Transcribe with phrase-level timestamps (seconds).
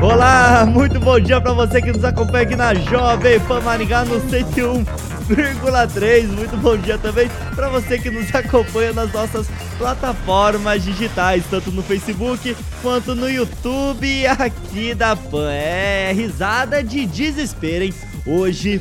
[0.00, 4.20] Olá, muito bom dia para você que nos acompanha aqui na Jovem Pan Maringá no
[4.20, 6.28] 101,3.
[6.28, 11.82] Muito bom dia também para você que nos acompanha nas nossas plataformas digitais, tanto no
[11.82, 15.50] Facebook quanto no YouTube aqui da Pan.
[15.50, 17.94] É risada de desespero, hein?
[18.24, 18.80] Hoje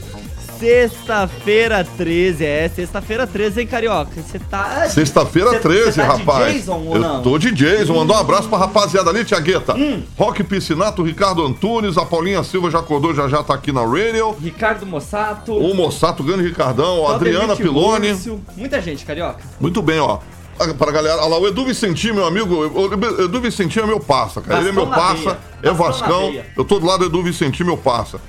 [0.60, 4.12] Sexta-feira 13, é, sexta-feira 13, hein, Carioca?
[4.16, 4.88] Você tá.
[4.90, 6.54] Sexta-feira 13, tá rapaz.
[6.54, 7.22] De Jason, ou eu não?
[7.22, 7.94] tô de Jason.
[7.94, 9.76] Mandou um abraço pra rapaziada ali, Tiagueta.
[9.76, 10.04] Hum.
[10.18, 14.36] Rock Piscinato, Ricardo Antunes, a Paulinha Silva já acordou, já já tá aqui na radio.
[14.42, 15.56] Ricardo Mossato.
[15.56, 18.18] O Mossato, grande Ricardão, Kleber Adriana Piloni.
[18.56, 19.40] Muita gente, Carioca.
[19.60, 20.20] Muito bem, ó.
[20.60, 24.00] Ah, Pra galera, olha lá, o Edu Vicentinho, meu amigo, o Edu Vicentinho é meu
[24.00, 24.60] parça, cara.
[24.60, 25.38] Ele é meu Vascão veia.
[25.62, 26.44] é Vascão na Vascão.
[26.58, 28.20] Eu tô do lado do Edu Vicentinho, meu parça.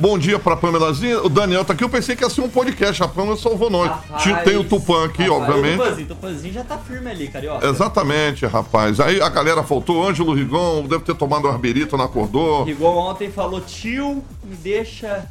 [0.00, 1.22] Bom dia pra Pamelazinha.
[1.22, 1.84] O Daniel tá aqui.
[1.84, 3.02] Eu pensei que ia ser um podcast.
[3.02, 3.92] A Pamela salvou nós.
[4.22, 5.74] Tinha- Tem o Tupã aqui, Rapaz, obviamente.
[5.78, 7.66] O Tupanzinho, Tupanzinho já tá firme ali, Carioca.
[7.66, 8.98] Exatamente, rapaz.
[8.98, 10.08] Aí a galera faltou.
[10.08, 12.64] Ângelo Rigon deve ter tomado um arbeirito, não acordou.
[12.64, 15.26] Rigon ontem falou, tio, me deixa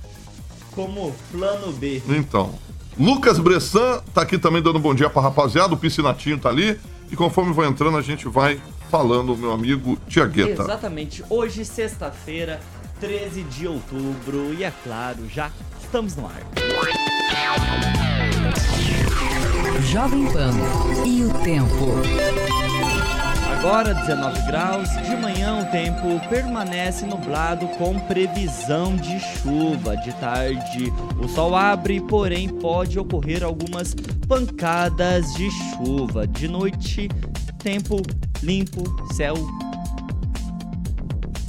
[0.75, 2.03] como plano B.
[2.07, 2.53] Então.
[2.97, 5.73] Lucas Bressan tá aqui também dando bom dia pra rapaziada.
[5.73, 6.79] O Piscinatinho tá ali.
[7.11, 8.61] E conforme vai entrando, a gente vai
[8.91, 10.61] falando, meu amigo Tiagueta.
[10.61, 11.23] Exatamente.
[11.27, 12.59] Hoje, sexta-feira,
[12.99, 14.53] 13 de outubro.
[14.53, 16.41] E é claro, já estamos no ar.
[19.91, 20.53] Jovem Pan
[21.05, 21.93] e o tempo.
[23.57, 29.97] Agora 19 graus, de manhã o tempo permanece nublado com previsão de chuva.
[29.97, 33.93] De tarde o sol abre, porém pode ocorrer algumas
[34.27, 36.25] pancadas de chuva.
[36.27, 37.09] De noite,
[37.61, 38.01] tempo
[38.41, 38.83] limpo,
[39.13, 39.35] céu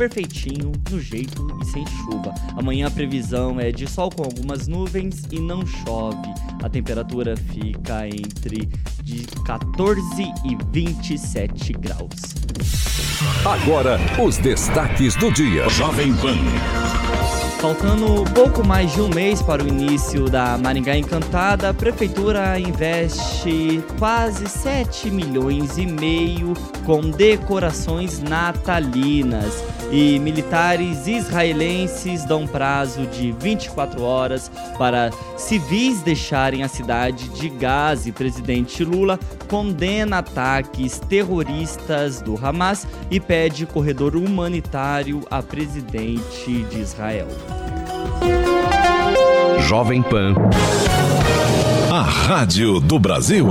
[0.01, 2.35] perfeitinho, no jeito e sem chuva.
[2.57, 6.33] Amanhã a previsão é de sol com algumas nuvens e não chove.
[6.63, 8.67] A temperatura fica entre
[9.03, 12.35] de 14 e 27 graus.
[13.45, 15.69] Agora, os destaques do dia.
[15.69, 16.39] Jovem Pan.
[17.61, 23.85] Faltando pouco mais de um mês para o início da Maringá Encantada, a prefeitura investe
[23.99, 26.55] quase 7 milhões e meio
[26.87, 29.63] com decorações natalinas.
[29.93, 38.09] E militares israelenses dão prazo de 24 horas para civis deixarem a cidade de Gaza.
[38.09, 39.19] E presidente Lula
[39.49, 47.29] condena ataques terroristas do Hamas e pede corredor humanitário a presidente de Israel.
[49.59, 50.35] Jovem Pan.
[51.93, 53.47] A Rádio do Brasil.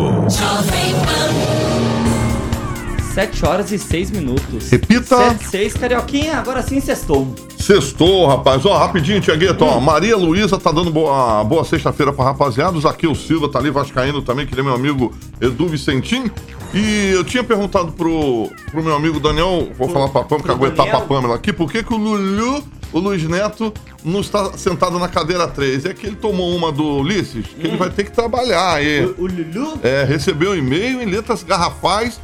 [3.19, 4.69] 7 horas e 6 minutos.
[4.69, 5.17] Repita.
[5.17, 7.35] 7 6, Carioquinha, agora sim sextou.
[7.57, 8.65] Sextou, rapaz.
[8.65, 9.65] Ó, rapidinho, Tiagueta.
[9.65, 12.77] Ó, Maria Luísa tá dando boa, boa sexta-feira pra rapaziada.
[12.77, 16.31] O Zaqueu Silva tá ali, Vascaíno também, que ele é meu amigo Edu Vicentim.
[16.73, 20.87] E eu tinha perguntado pro, pro meu amigo Daniel, vou falar pra Pamela, pro caguetar
[20.87, 21.01] pra?
[21.01, 22.63] Pamela aqui, por que que o Lulu,
[22.93, 25.85] o Luiz Neto, não está sentado na cadeira 3?
[25.85, 29.03] É que ele tomou uma do Ulisses, que ele vai ter que trabalhar aí.
[29.17, 29.79] O, o Lulu?
[29.83, 32.17] É, recebeu um e-mail em letras garrafais.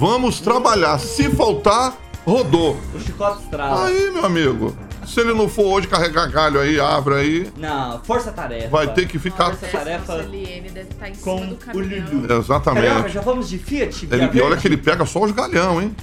[0.00, 0.98] Vamos trabalhar.
[0.98, 1.92] Se faltar,
[2.26, 2.74] rodou.
[2.94, 3.84] O chicote estrala.
[3.84, 4.74] Aí, meu amigo,
[5.06, 8.68] se ele não for hoje carregar galho aí, árvore aí, Não, força-tarefa.
[8.68, 9.50] vai ter que ficar.
[9.54, 12.38] Força-tarefa Ele deve estar em com cima do o caminhão.
[12.40, 13.08] Exatamente.
[13.10, 14.08] já vamos de Fiat?
[14.10, 14.62] Ele, Via e olha Verde?
[14.62, 15.94] que ele pega só os galhão, hein?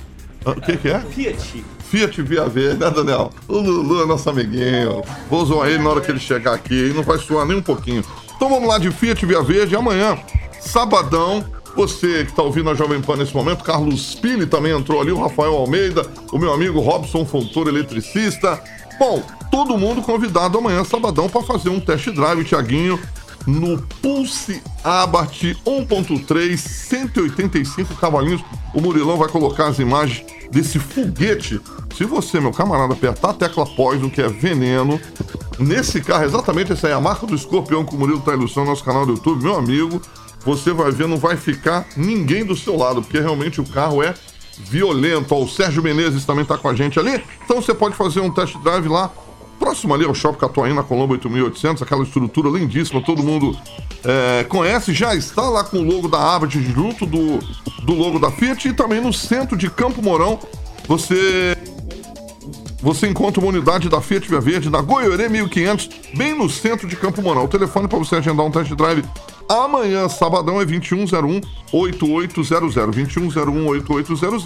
[0.45, 0.99] Ah, O que, que é?
[0.99, 1.65] Fiat.
[1.89, 3.31] Fiat Via Verde, né, Daniel?
[3.47, 5.01] O Lulu é nosso amiguinho.
[5.27, 7.63] Vou zoar ele na hora que ele chegar aqui, e não vai suar nem um
[7.63, 8.03] pouquinho.
[8.35, 9.75] Então vamos lá de Fiat Via Verde.
[9.75, 10.15] Amanhã,
[10.59, 11.43] sabadão,
[11.77, 15.21] você que está ouvindo a Jovem Pan nesse momento, Carlos Pili também entrou ali, o
[15.21, 18.59] Rafael Almeida, o meu amigo Robson Fontoura, eletricista.
[18.97, 19.21] Bom,
[19.51, 22.99] todo mundo convidado amanhã, sabadão, para fazer um test drive, Tiaguinho,
[23.45, 28.43] no Pulse Abarth 1.3, 185 cavalinhos.
[28.73, 31.61] O Murilão vai colocar as imagens desse foguete.
[31.95, 34.99] Se você, meu camarada, apertar a tecla Poison, que é veneno,
[35.59, 38.71] nesse carro, exatamente essa aí, a marca do escorpião que o Murilo tá ilustrando no
[38.71, 40.01] nosso canal do YouTube, meu amigo,
[40.45, 44.13] você vai ver, não vai ficar ninguém do seu lado, porque realmente o carro é
[44.57, 45.33] violento.
[45.33, 47.23] Ó, o Sérgio Menezes também tá com a gente ali.
[47.43, 49.11] Então você pode fazer um test drive lá
[49.59, 53.57] próximo ali ao Shopping Catuaí, na Colombo 8800, aquela estrutura lindíssima, todo mundo
[54.03, 57.39] é, conhece, já está lá com o logo da Abarth junto do,
[57.83, 60.39] do logo da Fiat e também no centro de Campo Mourão,
[60.87, 61.57] você
[62.81, 66.95] você encontra uma unidade da Fiat Via Verde na Goiorê 1500, bem no centro de
[66.95, 67.45] Campo Mourão.
[67.45, 69.03] O telefone para você agendar um test drive
[69.49, 71.41] amanhã, sabadão, é 2101
[71.71, 72.75] 8800.
[72.75, 74.43] 2101 8800.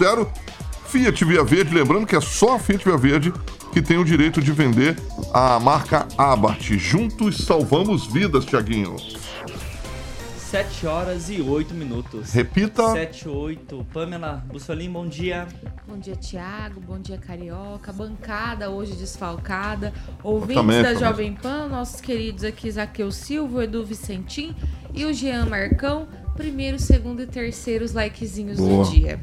[0.86, 3.32] Fiat Via Verde, lembrando que é só a Fiat Via Verde
[3.72, 4.96] que tem o direito de vender
[5.32, 6.72] a marca Abarth.
[6.72, 8.96] Juntos salvamos vidas, Tiaguinho.
[10.52, 12.30] 7 horas e 8 minutos.
[12.34, 12.92] Repita.
[12.92, 13.86] 7 8.
[13.90, 15.48] Pamela Bussolim, bom dia.
[15.88, 16.78] Bom dia, Tiago.
[16.78, 17.90] Bom dia, Carioca.
[17.90, 19.94] Bancada hoje desfalcada.
[20.22, 21.00] Ouvintes também, da também.
[21.08, 24.54] Jovem Pan, nossos queridos aqui, Zaqueu Silva, o Edu Vicentim
[24.92, 26.06] e o Jean Marcão.
[26.36, 28.84] Primeiro, segundo e terceiro, os likezinhos Boa.
[28.84, 29.18] do dia.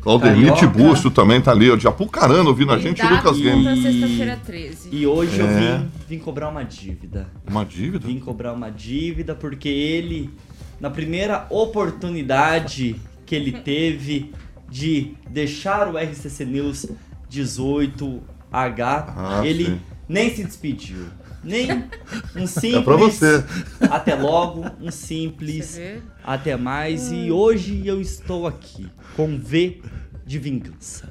[0.00, 0.66] Claudemir Carioca.
[0.66, 3.62] Busto também tá ali, ó, de Apucarana ouvindo a gente, Data Lucas e- Game.
[3.62, 4.88] pra sexta-feira 13.
[4.90, 5.78] E hoje eu É.
[5.78, 7.28] vim, vim cobrar uma dívida.
[7.48, 8.04] Uma dívida?
[8.08, 10.28] Vim cobrar uma dívida porque ele,
[10.82, 14.32] na primeira oportunidade que ele teve
[14.68, 16.86] de deixar o RCC News
[17.30, 19.80] 18H, Ah, ele sim.
[20.08, 21.06] nem se despediu.
[21.44, 21.84] Nem
[22.36, 22.74] um simples.
[22.78, 23.44] É pra você.
[23.90, 25.80] Até logo, um simples.
[26.24, 27.10] Até mais.
[27.12, 28.86] E hoje eu estou aqui
[29.16, 29.80] com V
[30.26, 31.08] de vingança.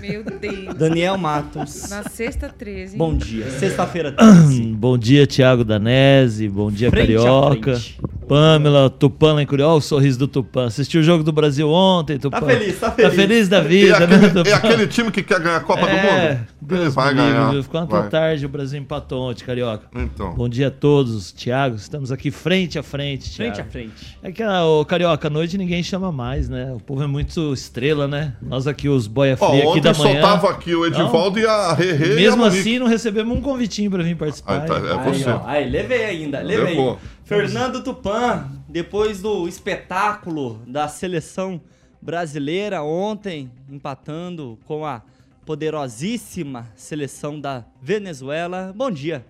[0.00, 0.74] Meu Deus.
[0.76, 1.88] Daniel Matos.
[1.90, 2.96] Na sexta 13.
[2.96, 3.50] Bom dia.
[3.50, 4.62] Sexta-feira 13.
[4.72, 6.48] Bom dia, Thiago Danese.
[6.48, 7.82] Bom dia, Frente a Carioca.
[8.28, 9.68] Pamela, Tupã lá em Curió.
[9.68, 10.66] Olha o sorriso do Tupã.
[10.66, 12.40] Assistiu o jogo do Brasil ontem, Tupã.
[12.40, 13.14] Tá feliz, tá Tá feliz.
[13.14, 14.50] feliz da E vida, né, aquele, Tupã?
[14.50, 16.46] é aquele time que quer ganhar a Copa do É, Mundo?
[16.70, 17.50] Ele Deus vai me livre, ganhar.
[17.50, 17.62] viu?
[17.62, 18.08] Ficou uma vai.
[18.08, 19.86] tarde, o Brasil empatou ontem, Carioca.
[19.94, 20.34] Então.
[20.34, 21.76] Bom dia a todos, Thiago.
[21.76, 23.54] Estamos aqui frente a frente, Thiago.
[23.54, 24.18] Frente a frente.
[24.22, 26.72] É que, ah, ô, Carioca, à noite ninguém chama mais, né?
[26.74, 28.34] O povo é muito estrela, né?
[28.40, 30.20] Nós aqui, os boia fria aqui ontem da só manhã.
[30.22, 32.60] tava aqui o Edivaldo e a Rerê e a Mesmo Monique.
[32.60, 34.56] assim, não recebemos um convitinho pra vir participar.
[34.56, 34.84] Ah, tá, hein?
[34.86, 35.28] é aí, você.
[35.30, 36.74] ó, aí, levei ainda, levei.
[36.74, 36.98] Levou.
[37.24, 41.60] Fernando Tupan, depois do espetáculo da seleção
[42.00, 45.02] brasileira ontem, empatando com a
[45.46, 48.72] poderosíssima seleção da Venezuela.
[48.76, 49.24] Bom dia.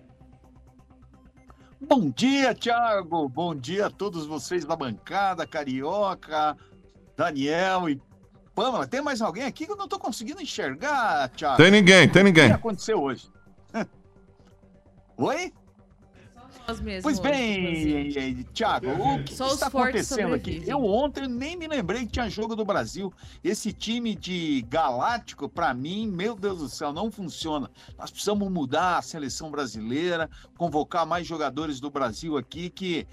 [1.79, 3.29] Bom dia, Thiago.
[3.29, 6.57] Bom dia a todos vocês da bancada, Carioca,
[7.15, 8.01] Daniel e
[8.53, 8.87] Pamela.
[8.87, 11.57] Tem mais alguém aqui que eu não tô conseguindo enxergar, Thiago?
[11.57, 12.47] Tem ninguém, tem O ninguém.
[12.47, 13.29] que aconteceu hoje?
[15.15, 15.53] Oi?
[16.67, 20.63] Nós mesmos Pois hoje, bem, Thiago, o que Só está acontecendo aqui?
[20.65, 23.13] Eu ontem nem me lembrei que tinha jogo do Brasil.
[23.43, 27.69] Esse time de Galáctico, para mim, meu Deus do céu, não funciona.
[27.97, 33.07] Nós precisamos mudar a seleção brasileira, convocar mais jogadores do Brasil aqui que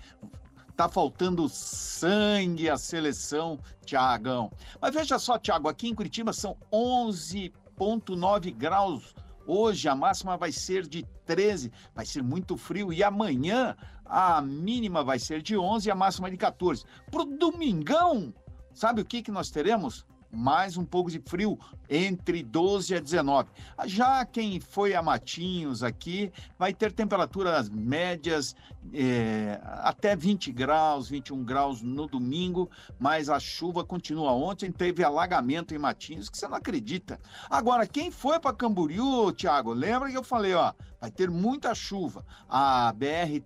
[0.75, 4.50] tá faltando sangue à seleção, Tiagão.
[4.81, 9.14] Mas veja só, Thiago, aqui em Curitiba são 11,9 graus.
[9.47, 12.93] Hoje a máxima vai ser de 13, vai ser muito frio.
[12.93, 16.85] E amanhã a mínima vai ser de 11 e a máxima de 14.
[17.11, 18.33] Pro domingão,
[18.73, 20.06] sabe o que, que nós teremos?
[20.32, 21.58] Mais um pouco de frio,
[21.90, 23.50] entre 12 a 19.
[23.84, 28.56] Já quem foi a Matinhos aqui vai ter temperaturas médias
[28.94, 34.32] é, até 20 graus, 21 graus no domingo, mas a chuva continua.
[34.32, 37.20] Ontem teve alagamento em Matinhos, que você não acredita.
[37.50, 42.25] Agora, quem foi para Camboriú, Thiago, lembra que eu falei, ó, vai ter muita chuva.
[42.49, 43.43] A BR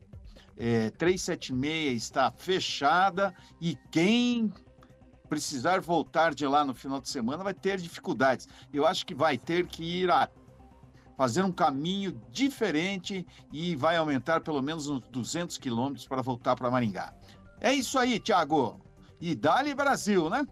[0.56, 4.52] é, 376 está fechada e quem
[5.26, 8.48] precisar voltar de lá no final de semana vai ter dificuldades.
[8.72, 10.28] Eu acho que vai ter que ir a
[11.16, 16.70] fazer um caminho diferente e vai aumentar pelo menos uns 200 quilômetros para voltar para
[16.70, 17.12] Maringá.
[17.60, 18.80] É isso aí, Thiago.
[19.20, 20.46] E dali Brasil, né?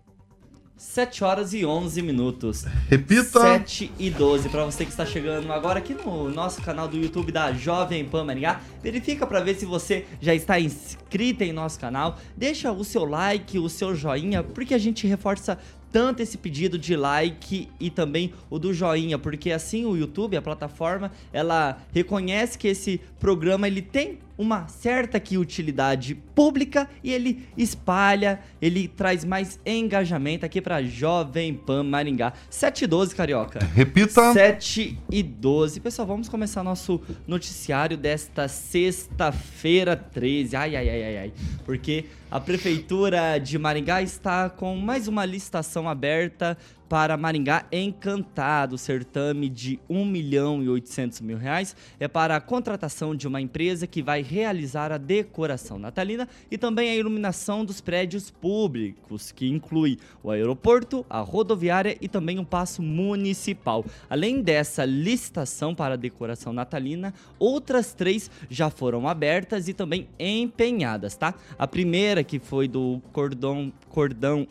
[0.77, 2.65] 7 horas e 11 minutos.
[2.91, 3.41] Repita.
[3.41, 4.49] 7 e 12.
[4.49, 8.25] Pra você que está chegando agora aqui no nosso canal do YouTube da Jovem Pan
[8.25, 12.19] Maringá, verifica pra ver se você já está inscrito em nosso canal.
[12.37, 15.59] Deixa o seu like, o seu joinha, porque a gente reforça
[15.93, 20.43] tanto esse pedido de like e também o do joinha, porque assim o YouTube, a
[20.43, 27.47] plataforma, ela reconhece que esse programa ele tem uma certa aqui utilidade pública e ele
[27.57, 32.33] espalha, ele traz mais engajamento aqui pra Jovem Pan Maringá.
[32.51, 33.59] 7 e 12, Carioca.
[33.75, 34.33] Repita.
[34.33, 35.81] 7 e 12.
[35.81, 40.57] Pessoal, vamos começar nosso noticiário desta sexta-feira 13.
[40.57, 41.33] Ai, ai, ai, ai, ai.
[41.65, 46.59] Porque a Prefeitura de Maringá está com mais uma licitação aberta
[46.95, 48.79] para Maringá Encantado.
[48.79, 53.85] Certame de 1 milhão e 800 mil reais é para a contratação de uma empresa
[53.85, 59.99] que vai realizar a decoração natalina e também a iluminação dos prédios públicos, que inclui
[60.23, 63.85] o aeroporto, a rodoviária e também o paço municipal.
[64.09, 71.17] Além dessa licitação para a decoração natalina, outras três já foram abertas e também empenhadas,
[71.17, 71.35] tá?
[71.59, 74.47] A primeira que foi do cordão, cordão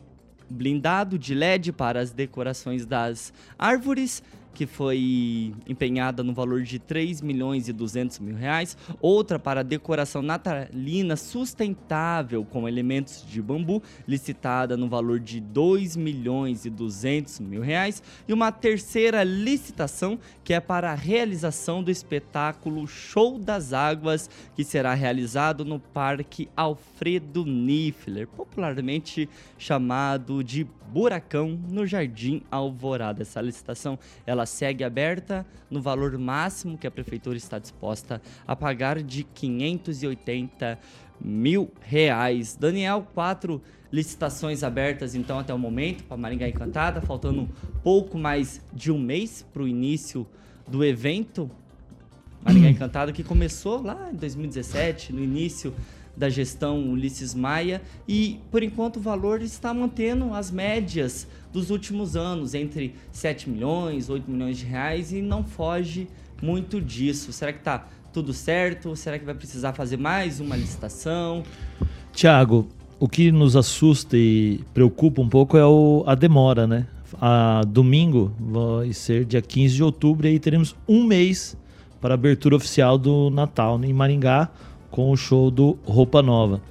[0.54, 7.22] blindado de LED para as decorações das árvores que foi empenhada no valor de 3
[7.22, 8.78] milhões e 200 mil reais.
[9.02, 16.66] Outra para decoração natalina sustentável com elementos de bambu, licitada no valor de 2 milhões
[16.66, 18.02] e 200 mil reais.
[18.28, 24.64] E uma terceira licitação que é para a realização do espetáculo Show das Águas, que
[24.64, 33.24] será realizado no Parque Alfredo Niffler, popularmente chamado de Buracão, no Jardim Alvorada.
[33.24, 39.02] Essa licitação ela segue aberta no valor máximo que a prefeitura está disposta a pagar
[39.02, 40.80] de 580
[41.20, 42.56] mil reais.
[42.56, 47.48] Daniel, quatro licitações abertas então até o momento para Maringá Encantada, faltando
[47.84, 50.26] pouco mais de um mês para o início
[50.68, 51.50] do evento.
[52.44, 55.74] Maringá Encantada que começou lá em 2017, no início
[56.16, 62.16] da gestão Ulisses Maia e por enquanto o valor está mantendo as médias dos últimos
[62.16, 66.08] anos, entre 7 milhões, 8 milhões de reais e não foge
[66.42, 67.32] muito disso.
[67.34, 68.96] Será que está tudo certo?
[68.96, 71.44] Será que vai precisar fazer mais uma licitação?
[72.12, 72.68] Tiago,
[73.00, 76.88] o que nos assusta e preocupa um pouco é o, a demora, né?
[77.20, 81.58] A domingo vai ser dia 15 de outubro e aí teremos um mês
[82.02, 84.50] para a abertura oficial do Natal em Maringá
[84.94, 86.62] com o show do Roupa Nova.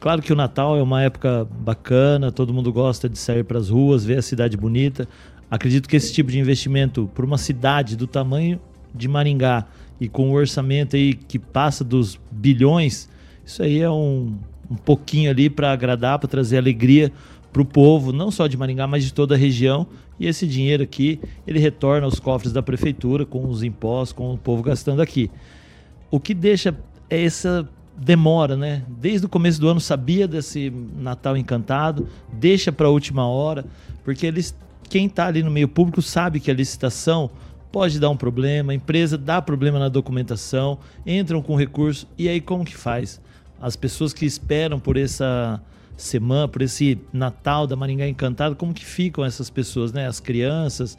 [0.00, 3.68] Claro que o Natal é uma época bacana, todo mundo gosta de sair para as
[3.68, 5.06] ruas, ver a cidade bonita.
[5.48, 8.60] Acredito que esse tipo de investimento para uma cidade do tamanho
[8.92, 9.66] de Maringá
[10.00, 13.08] e com o orçamento aí que passa dos bilhões,
[13.46, 14.34] isso aí é um,
[14.68, 17.12] um pouquinho ali para agradar, para trazer alegria
[17.52, 19.86] para o povo, não só de Maringá, mas de toda a região.
[20.18, 24.36] E esse dinheiro aqui, ele retorna aos cofres da prefeitura, com os impostos, com o
[24.36, 25.30] povo gastando aqui.
[26.10, 26.76] O que deixa
[27.10, 28.82] é essa demora, né?
[28.88, 33.66] Desde o começo do ano sabia desse Natal encantado, deixa para a última hora,
[34.02, 34.56] porque eles,
[34.88, 37.30] quem está ali no meio público sabe que a licitação
[37.70, 42.40] pode dar um problema, a empresa dá problema na documentação, entram com recurso e aí
[42.40, 43.20] como que faz?
[43.60, 45.60] As pessoas que esperam por essa
[45.96, 50.06] semana, por esse Natal da Maringá Encantado, como que ficam essas pessoas, né?
[50.06, 50.96] As crianças.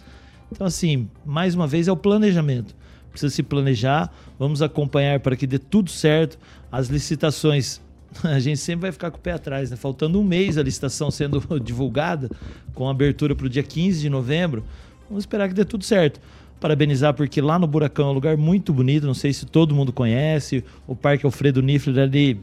[0.52, 2.76] Então assim, mais uma vez é o planejamento
[3.12, 4.12] precisa se planejar.
[4.40, 6.40] Vamos acompanhar para que dê tudo certo.
[6.72, 7.82] As licitações,
[8.24, 9.78] a gente sempre vai ficar com o pé atrás, né?
[9.78, 12.30] Faltando um mês a licitação sendo divulgada,
[12.74, 14.64] com abertura para o dia 15 de novembro.
[15.08, 16.20] Vamos esperar que dê tudo certo.
[16.62, 19.08] Parabenizar, porque lá no Buracão é um lugar muito bonito.
[19.08, 20.64] Não sei se todo mundo conhece.
[20.88, 22.40] O Parque Alfredo Niffler ali,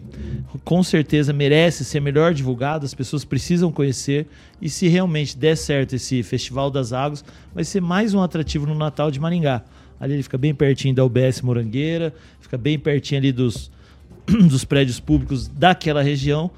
[0.64, 2.84] com certeza, merece ser melhor divulgado.
[2.84, 4.26] As pessoas precisam conhecer.
[4.60, 8.74] E se realmente der certo esse Festival das Águas, vai ser mais um atrativo no
[8.74, 9.62] Natal de Maringá.
[10.00, 13.70] Ali ele fica bem pertinho da UBS Morangueira, fica bem pertinho ali dos,
[14.26, 16.50] dos prédios públicos daquela região.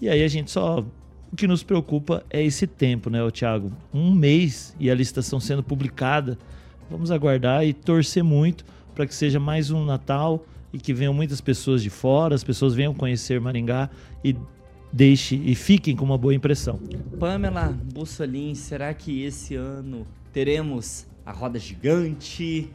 [0.00, 0.84] E aí a gente só.
[1.32, 3.72] O que nos preocupa é esse tempo, né, Tiago?
[3.92, 6.38] Um mês e a licitação sendo publicada.
[6.88, 11.40] Vamos aguardar e torcer muito para que seja mais um Natal e que venham muitas
[11.40, 13.90] pessoas de fora, as pessoas venham conhecer Maringá
[14.24, 14.36] e
[14.92, 16.80] deixe e fiquem com uma boa impressão.
[17.18, 22.70] Pamela Bussolin, será que esse ano teremos a roda gigante?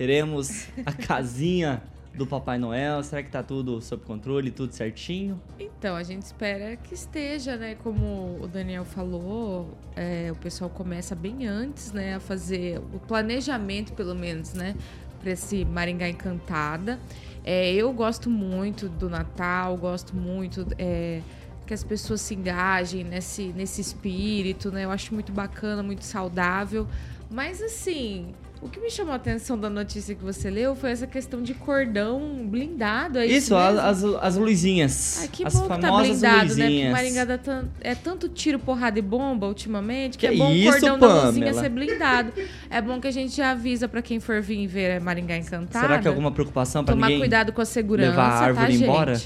[0.00, 1.82] Teremos a casinha
[2.14, 3.02] do Papai Noel?
[3.02, 5.38] Será que tá tudo sob controle, tudo certinho?
[5.58, 7.74] Então, a gente espera que esteja, né?
[7.74, 12.14] Como o Daniel falou, é, o pessoal começa bem antes, né?
[12.14, 14.74] A fazer o planejamento, pelo menos, né?
[15.20, 16.98] Para esse Maringá Encantada.
[17.44, 21.20] É, eu gosto muito do Natal, gosto muito é,
[21.66, 24.86] que as pessoas se engajem nesse, nesse espírito, né?
[24.86, 26.88] Eu acho muito bacana, muito saudável.
[27.30, 31.06] Mas assim, o que me chamou a atenção da notícia que você leu foi essa
[31.06, 33.18] questão de cordão blindado.
[33.18, 35.18] É isso, isso as, as luzinhas.
[35.22, 36.56] Ai, que as bom que tá blindado, luzinhas.
[36.56, 36.66] né?
[36.66, 40.68] Porque Maringá tá, é tanto tiro, porrada e bomba ultimamente que, Que é bom isso,
[40.68, 41.20] o cordão Pamela?
[41.20, 42.32] da luzinha ser blindado.
[42.68, 45.86] É bom que a gente avisa pra quem for vir ver Maringá Encantada.
[45.86, 48.66] Será que é alguma preocupação para Tomar ninguém cuidado com a segurança, levar a árvore
[48.66, 48.84] tá, gente?
[48.84, 49.20] embora?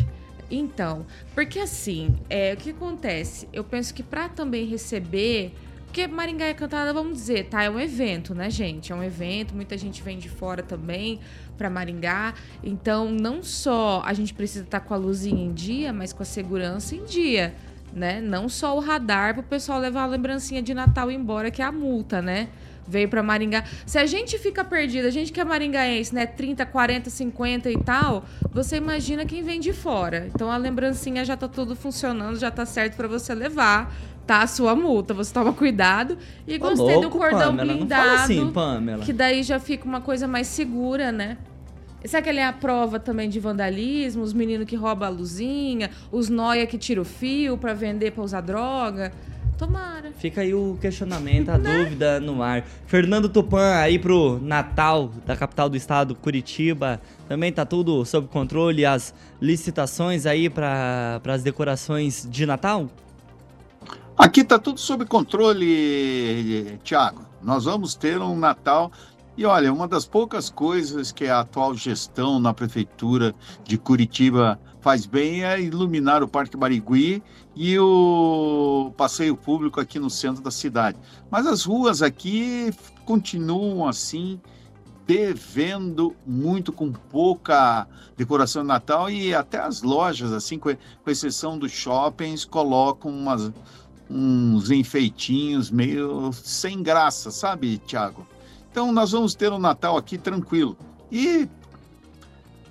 [0.50, 3.48] Então, porque assim, é, o que acontece?
[3.52, 5.52] Eu penso que pra também receber.
[5.94, 7.62] Porque Maringá Encantada, vamos dizer, tá?
[7.62, 8.90] É um evento, né, gente?
[8.90, 11.20] É um evento, muita gente vem de fora também
[11.56, 12.34] pra Maringá.
[12.64, 16.26] Então, não só a gente precisa estar com a luzinha em dia, mas com a
[16.26, 17.54] segurança em dia,
[17.92, 18.20] né?
[18.20, 21.70] Não só o radar pro pessoal levar a lembrancinha de Natal embora, que é a
[21.70, 22.48] multa, né?
[22.86, 23.64] Veio pra Maringá.
[23.86, 26.26] Se a gente fica perdido, a gente que é maringaense, né?
[26.26, 30.28] 30, 40, 50 e tal, você imagina quem vem de fora.
[30.34, 33.94] Então a lembrancinha já tá tudo funcionando, já tá certo pra você levar,
[34.26, 34.42] tá?
[34.42, 35.14] A sua multa.
[35.14, 36.18] Você toma cuidado.
[36.46, 38.02] E Ô, gostei do louco, cordão Pamela, blindado.
[38.02, 39.04] Não fala assim, Pamela.
[39.04, 41.38] Que daí já fica uma coisa mais segura, né?
[42.04, 44.22] Será que ele é a prova também de vandalismo?
[44.22, 48.22] Os meninos que roubam a luzinha, os noia que tiram o fio pra vender pra
[48.22, 49.10] usar droga?
[49.56, 50.12] Tomara.
[50.18, 52.64] Fica aí o questionamento, a dúvida no ar.
[52.86, 58.84] Fernando Tupan, aí pro Natal da capital do estado, Curitiba, também tá tudo sob controle,
[58.84, 62.90] as licitações aí para as decorações de Natal?
[64.16, 67.26] Aqui está tudo sob controle, Tiago.
[67.42, 68.92] Nós vamos ter um Natal.
[69.36, 75.04] E olha, uma das poucas coisas que a atual gestão na prefeitura de Curitiba faz
[75.04, 77.24] bem é iluminar o Parque Barigui
[77.56, 80.96] e o passeio público aqui no centro da cidade.
[81.28, 82.72] Mas as ruas aqui
[83.04, 84.40] continuam assim,
[85.06, 90.70] devendo muito, com pouca decoração de Natal e até as lojas, assim, com
[91.06, 93.52] exceção dos shoppings, colocam umas,
[94.08, 98.26] uns enfeitinhos meio sem graça, sabe, Tiago?
[98.70, 100.76] Então nós vamos ter um Natal aqui tranquilo.
[101.10, 101.48] E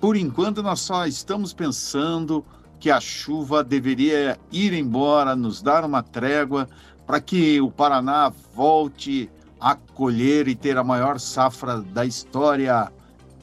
[0.00, 2.44] por enquanto nós só estamos pensando
[2.78, 6.68] que a chuva deveria ir embora, nos dar uma trégua
[7.06, 12.92] para que o Paraná volte a colher e ter a maior safra da história.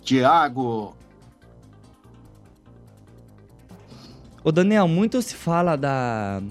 [0.03, 0.95] Tiago.
[4.43, 6.41] Ô Daniel, muito se fala da,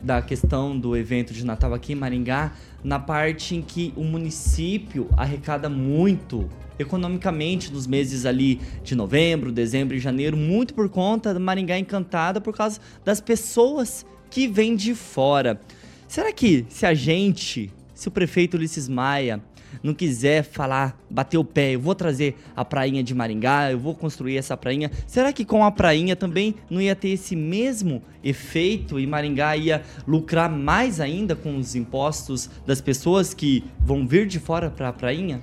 [0.00, 2.52] da questão do evento de Natal aqui em Maringá,
[2.82, 9.96] na parte em que o município arrecada muito economicamente nos meses ali de novembro, dezembro
[9.96, 14.94] e janeiro, muito por conta da Maringá Encantada, por causa das pessoas que vêm de
[14.94, 15.60] fora.
[16.08, 19.42] Será que se a gente, se o prefeito Ulisses Maia
[19.82, 23.94] não quiser falar, bater o pé, eu vou trazer a prainha de Maringá, eu vou
[23.94, 24.90] construir essa prainha.
[25.06, 29.82] Será que com a prainha também não ia ter esse mesmo efeito e Maringá ia
[30.06, 34.92] lucrar mais ainda com os impostos das pessoas que vão vir de fora para a
[34.92, 35.40] prainha?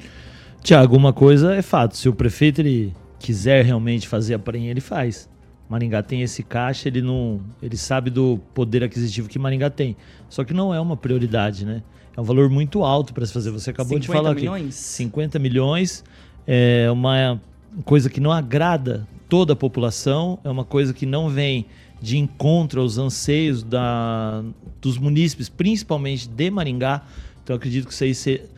[0.62, 4.82] Tiago, uma coisa é fato, se o prefeito ele quiser realmente fazer a prainha, ele
[4.82, 5.30] faz.
[5.70, 9.98] Maringá tem esse caixa, ele não, ele sabe do poder aquisitivo que Maringá tem.
[10.30, 11.84] Só que não é uma prioridade, né?
[12.18, 13.52] É um valor muito alto para se fazer.
[13.52, 14.64] Você acabou de falar milhões?
[14.64, 14.74] aqui.
[14.74, 16.04] 50 milhões.
[16.48, 17.40] É uma
[17.86, 21.68] coisa que não agrada toda a população, é uma coisa que não vem
[22.02, 24.44] de encontro aos anseios da,
[24.82, 27.04] dos munícipes, principalmente de Maringá.
[27.44, 28.50] Então acredito que isso aí ser,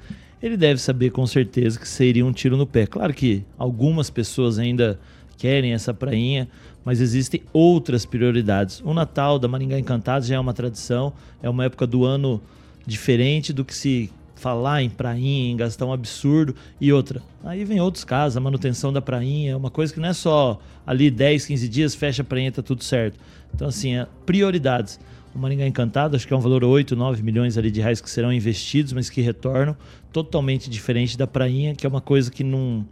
[0.42, 2.86] ele deve saber com certeza que seria um tiro no pé.
[2.86, 4.98] Claro que algumas pessoas ainda
[5.38, 6.48] querem essa prainha,
[6.86, 8.82] mas existem outras prioridades.
[8.86, 11.12] O Natal da Maringá Encantados já é uma tradição,
[11.44, 12.42] é uma época do ano
[12.90, 17.22] diferente do que se falar em prainha, em gastar um absurdo e outra.
[17.44, 20.60] Aí vem outros casos, a manutenção da prainha, é uma coisa que não é só
[20.88, 23.20] ali 10, 15 dias, fecha a prainha, tá tudo certo.
[23.54, 25.00] Então, assim, é prioridades.
[25.36, 28.10] O Maringá Encantado, acho que é um valor 8, 9 milhões ali de reais que
[28.10, 29.76] serão investidos, mas que retornam,
[30.12, 32.86] totalmente diferente da prainha, que é uma coisa que não,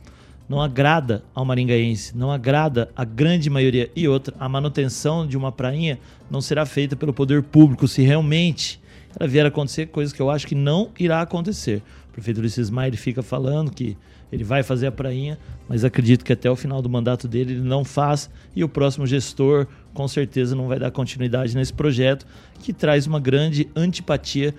[0.47, 3.89] não agrada ao maringaense, não agrada a grande maioria.
[3.95, 5.97] E outra, a manutenção de uma prainha
[6.29, 8.79] não será feita pelo poder público se realmente
[9.19, 11.81] ela vier a acontecer, coisas que eu acho que não irá acontecer.
[12.09, 13.97] O prefeito Ulisses Maia ele fica falando que
[14.31, 17.61] ele vai fazer a prainha, mas acredito que até o final do mandato dele ele
[17.61, 22.25] não faz e o próximo gestor com certeza não vai dar continuidade nesse projeto
[22.59, 24.53] que traz uma grande antipatia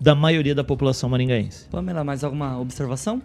[0.00, 1.68] da maioria da população maringaense.
[1.68, 3.22] Pamela, mais alguma observação?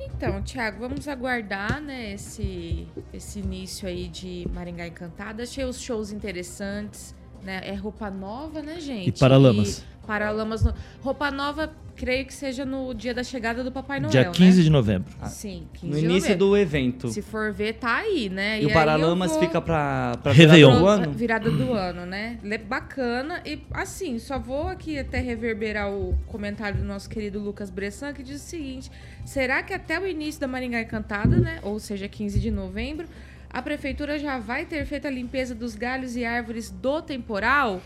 [0.00, 5.42] Então, Thiago, vamos aguardar né, esse, esse início aí de Maringá Encantada.
[5.42, 7.14] Achei os shows interessantes.
[7.42, 7.60] Né?
[7.64, 9.08] É roupa nova, né, gente?
[9.08, 9.78] E Paralamas.
[9.78, 10.64] E Paralamas.
[10.64, 10.74] No...
[11.00, 14.10] Roupa nova, creio que seja no dia da chegada do Papai Noel.
[14.10, 14.64] Dia 15 né?
[14.64, 15.14] de novembro.
[15.26, 17.08] Sim, 15 No de início do evento.
[17.08, 18.60] Se for ver, tá aí, né?
[18.60, 21.12] E, o aí Paralamas vou- fica pra, pra virada do ano?
[21.12, 22.38] Virada do ano, né?
[22.66, 23.42] Bacana.
[23.44, 28.22] E assim, só vou aqui até reverberar o comentário do nosso querido Lucas Bressan, que
[28.22, 28.90] diz o seguinte:
[29.24, 31.58] será que até o início da Maringá Encantada, né?
[31.62, 33.06] Ou seja, 15 de novembro,
[33.50, 37.82] a prefeitura já vai ter feito a limpeza dos galhos e árvores do temporal?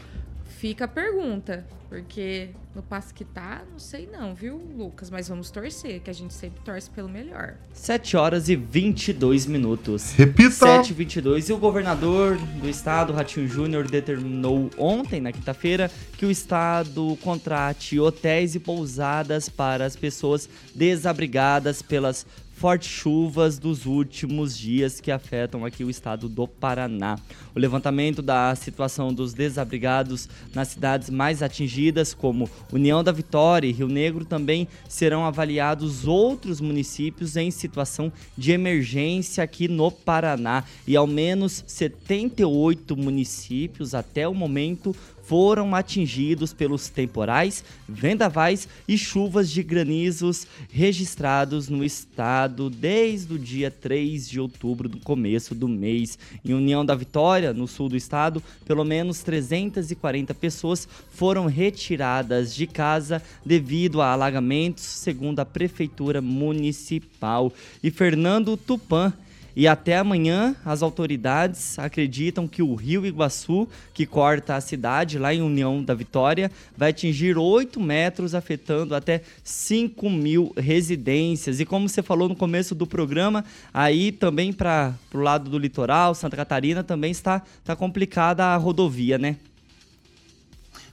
[0.59, 1.65] Fica a pergunta.
[1.89, 5.11] Porque no passo que tá, não sei não, viu, Lucas?
[5.11, 7.55] Mas vamos torcer, que a gente sempre torce pelo melhor.
[7.73, 10.13] 7 horas e 22 minutos.
[10.13, 10.51] Repita.
[10.51, 16.27] 7 e 22 E o governador do estado, Ratinho Júnior, determinou ontem, na quinta-feira, que
[16.27, 24.57] o estado contrate hotéis e pousadas para as pessoas desabrigadas pelas fortes chuvas dos últimos
[24.57, 27.19] dias que afetam aqui o estado do Paraná.
[27.55, 33.73] O levantamento da situação dos desabrigados nas cidades mais atingidas, como União da Vitória e
[33.73, 40.65] Rio Negro, também serão avaliados outros municípios em situação de emergência aqui no Paraná.
[40.87, 44.95] E ao menos 78 municípios até o momento
[45.27, 53.71] foram atingidos pelos temporais, vendavais e chuvas de granizos registrados no estado desde o dia
[53.71, 56.19] 3 de outubro, do começo do mês.
[56.45, 62.67] Em União da Vitória, no sul do estado, pelo menos 340 pessoas foram retiradas de
[62.67, 67.53] casa devido a alagamentos, segundo a prefeitura municipal.
[67.83, 69.13] E Fernando Tupan
[69.57, 75.33] e até amanhã, as autoridades acreditam que o rio Iguaçu, que corta a cidade lá
[75.33, 81.61] em União da Vitória, vai atingir 8 metros, afetando até 5 mil residências.
[81.61, 86.15] E como você falou no começo do programa, aí também para o lado do litoral,
[86.15, 89.37] Santa Catarina, também está, está complicada a rodovia, né?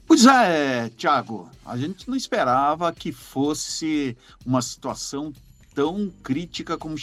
[0.05, 5.31] Pois é, Tiago, a gente não esperava que fosse uma situação
[5.73, 6.95] tão crítica como,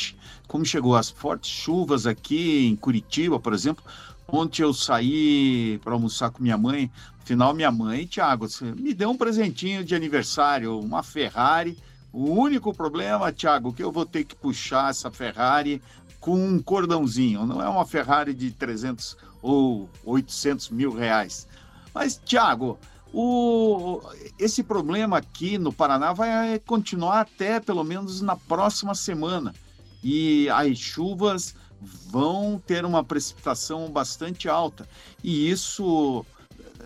[0.46, 0.96] como chegou.
[0.96, 3.85] As fortes chuvas aqui em Curitiba, por exemplo.
[4.26, 6.90] Ontem eu saí para almoçar com minha mãe.
[7.22, 11.76] Afinal, minha mãe, Tiago, me deu um presentinho de aniversário, uma Ferrari.
[12.12, 15.83] O único problema, Tiago, que eu vou ter que puxar essa Ferrari
[16.20, 17.46] com um cordãozinho.
[17.46, 21.46] Não é uma Ferrari de 300 ou 800 mil reais.
[21.94, 22.78] Mas, Tiago,
[23.12, 24.01] o,
[24.38, 29.55] esse problema aqui no Paraná vai continuar até pelo menos na próxima semana.
[30.03, 34.88] E as chuvas vão ter uma precipitação bastante alta.
[35.23, 36.25] E isso
[36.61, 36.85] eh,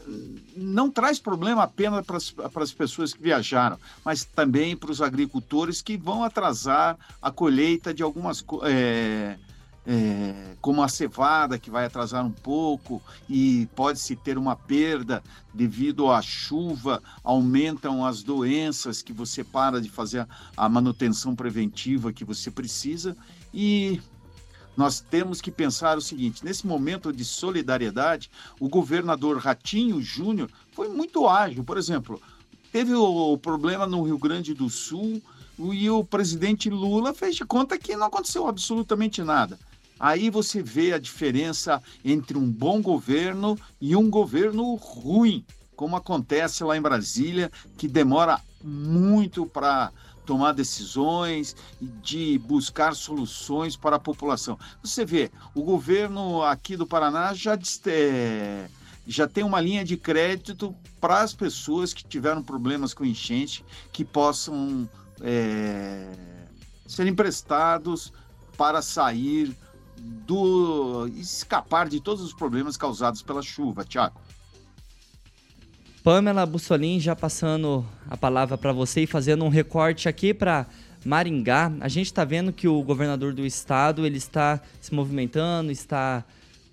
[0.57, 5.97] não traz problema apenas para as pessoas que viajaram, mas também para os agricultores que
[5.97, 9.37] vão atrasar a colheita de algumas é,
[9.87, 16.11] é, como a cevada, que vai atrasar um pouco e pode-se ter uma perda devido
[16.11, 22.51] à chuva, aumentam as doenças que você para de fazer a manutenção preventiva que você
[22.51, 23.17] precisa.
[23.53, 24.01] E
[24.77, 30.89] nós temos que pensar o seguinte: nesse momento de solidariedade, o governador Ratinho Júnior foi
[30.89, 31.65] muito ágil.
[31.65, 32.23] Por exemplo,
[32.71, 35.21] teve o problema no Rio Grande do Sul
[35.59, 39.59] e o presidente Lula fez de conta que não aconteceu absolutamente nada.
[40.03, 46.65] Aí você vê a diferença entre um bom governo e um governo ruim, como acontece
[46.65, 49.93] lá em Brasília, que demora muito para
[50.27, 54.59] tomar decisões e de buscar soluções para a população.
[54.83, 58.69] Você vê, o governo aqui do Paraná já, é,
[59.07, 64.05] já tem uma linha de crédito para as pessoas que tiveram problemas com enchente, que
[64.05, 64.89] possam
[65.21, 66.11] é,
[66.89, 68.13] ser emprestados
[68.57, 69.57] para sair
[70.27, 74.21] do escapar de todos os problemas causados pela chuva, Tiago.
[76.03, 80.67] Pamela Bussolin já passando a palavra para você e fazendo um recorte aqui para
[81.05, 81.73] Maringá.
[81.81, 86.25] A gente está vendo que o governador do estado ele está se movimentando, está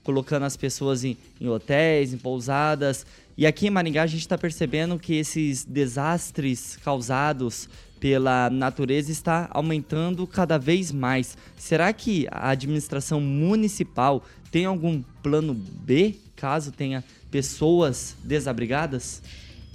[0.03, 3.05] colocando as pessoas em, em hotéis, em pousadas.
[3.37, 9.49] E aqui em Maringá a gente está percebendo que esses desastres causados pela natureza está
[9.51, 11.37] aumentando cada vez mais.
[11.57, 19.21] Será que a administração municipal tem algum plano B caso tenha pessoas desabrigadas?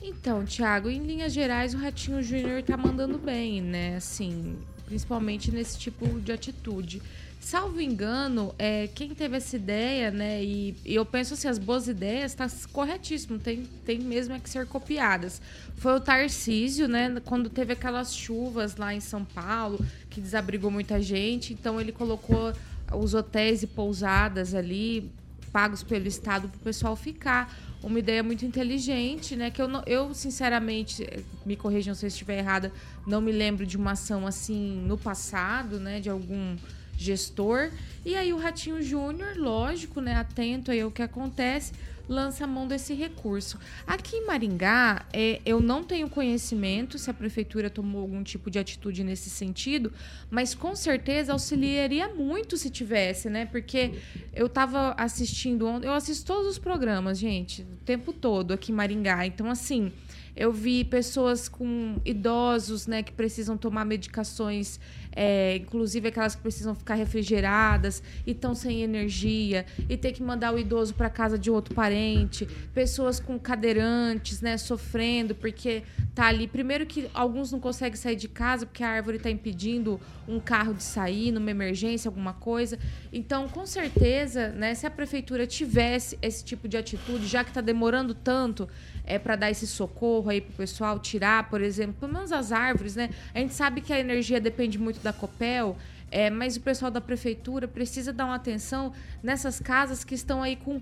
[0.03, 3.97] Então, Thiago, em linhas gerais, o Ratinho Júnior está mandando bem, né?
[3.97, 4.57] Assim,
[4.87, 7.01] principalmente nesse tipo de atitude.
[7.45, 10.43] Salvo engano, é, quem teve essa ideia, né?
[10.43, 14.49] E, e eu penso assim, as boas ideias está corretíssimo, tem, tem mesmo é que
[14.49, 15.43] ser copiadas.
[15.77, 17.21] Foi o Tarcísio, né?
[17.23, 19.79] Quando teve aquelas chuvas lá em São Paulo,
[20.09, 22.55] que desabrigou muita gente, então ele colocou
[22.91, 25.13] os hotéis e pousadas ali
[25.53, 27.55] pagos pelo Estado para o pessoal ficar.
[27.83, 29.51] Uma ideia muito inteligente, né?
[29.51, 31.07] Que eu, eu, sinceramente,
[31.45, 32.73] me corrijam se eu estiver errada,
[33.07, 36.01] não me lembro de uma ação assim no passado, né?
[36.01, 36.57] De algum
[36.97, 37.71] gestor.
[38.05, 41.73] E aí o Ratinho Júnior, lógico, né, atento aí ao que acontece,
[42.09, 43.59] lança a mão desse recurso.
[43.87, 48.59] Aqui em Maringá, é, eu não tenho conhecimento se a prefeitura tomou algum tipo de
[48.59, 49.93] atitude nesse sentido,
[50.31, 53.47] mas com certeza auxiliaria muito se tivesse, né?
[53.47, 53.95] Porque
[54.35, 58.75] eu estava assistindo ontem, eu assisto todos os programas, gente, o tempo todo aqui em
[58.75, 59.27] Maringá.
[59.27, 59.91] Então, assim,
[60.37, 64.81] eu vi pessoas com idosos, né, que precisam tomar medicações
[65.15, 70.55] é, inclusive aquelas que precisam ficar refrigeradas e estão sem energia, e ter que mandar
[70.55, 75.83] o idoso para casa de outro parente, pessoas com cadeirantes, né, sofrendo porque
[76.15, 76.47] tá ali.
[76.47, 80.75] Primeiro que alguns não conseguem sair de casa porque a árvore está impedindo um carro
[80.75, 82.79] de sair numa emergência, alguma coisa.
[83.13, 87.61] Então, com certeza, né, se a prefeitura tivesse esse tipo de atitude, já que está
[87.61, 88.69] demorando tanto
[89.05, 92.97] é, para dar esse socorro aí pro pessoal, tirar, por exemplo, pelo menos as árvores,
[92.97, 93.11] né?
[93.35, 95.77] A gente sabe que a energia depende muito da Copel,
[96.11, 100.57] é, mas o pessoal da prefeitura precisa dar uma atenção nessas casas que estão aí
[100.57, 100.81] com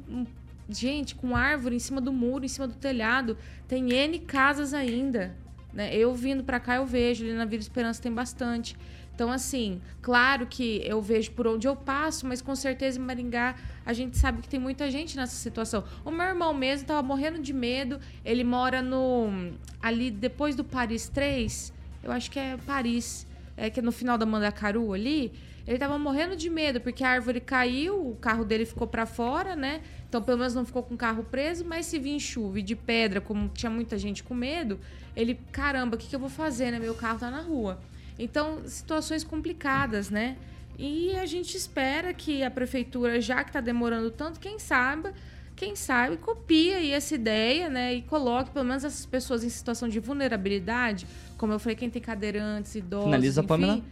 [0.69, 3.37] gente, com árvore em cima do muro, em cima do telhado.
[3.69, 5.35] Tem N casas ainda.
[5.73, 5.95] Né?
[5.95, 7.25] Eu vindo para cá, eu vejo.
[7.25, 8.77] Ali na Vila Esperança tem bastante.
[9.15, 13.55] Então, assim, claro que eu vejo por onde eu passo, mas com certeza em Maringá
[13.85, 15.85] a gente sabe que tem muita gente nessa situação.
[16.05, 18.01] O meu irmão mesmo estava morrendo de medo.
[18.25, 19.53] Ele mora no.
[19.83, 21.73] ali depois do Paris 3.
[22.03, 23.27] Eu acho que é Paris.
[23.63, 25.33] É que no final da Mandacaru ali.
[25.65, 29.55] Ele tava morrendo de medo, porque a árvore caiu, o carro dele ficou para fora,
[29.55, 29.81] né?
[30.09, 32.75] Então, pelo menos não ficou com o carro preso, mas se vir chuva e de
[32.75, 34.81] pedra, como tinha muita gente com medo,
[35.15, 36.81] ele, caramba, o que, que eu vou fazer, né?
[36.81, 37.79] Meu carro tá na rua.
[38.19, 40.37] Então, situações complicadas, né?
[40.77, 45.13] E a gente espera que a prefeitura, já que está demorando tanto, quem sabe,
[45.55, 47.95] quem sabe, copie aí essa ideia, né?
[47.95, 51.07] E coloque pelo menos essas pessoas em situação de vulnerabilidade,
[51.43, 53.83] como eu falei, quem tem cadeirantes, idosos, Finaliza, enfim, Pamela.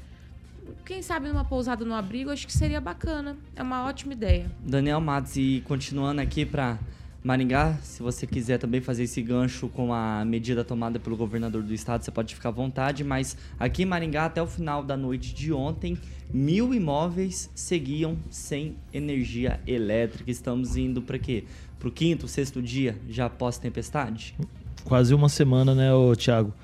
[0.86, 3.36] quem sabe numa pousada no abrigo, acho que seria bacana.
[3.56, 4.48] É uma ótima ideia.
[4.64, 6.78] Daniel Matos, e continuando aqui para
[7.24, 11.74] Maringá, se você quiser também fazer esse gancho com a medida tomada pelo governador do
[11.74, 15.34] estado, você pode ficar à vontade, mas aqui em Maringá, até o final da noite
[15.34, 15.98] de ontem,
[16.32, 20.30] mil imóveis seguiam sem energia elétrica.
[20.30, 21.42] Estamos indo para quê?
[21.80, 24.36] Para o quinto, sexto dia já após tempestade?
[24.84, 26.54] Quase uma semana, né, ô, Thiago?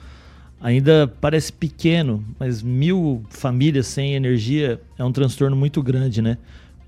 [0.67, 6.39] Ainda parece pequeno, mas mil famílias sem energia é um transtorno muito grande, né?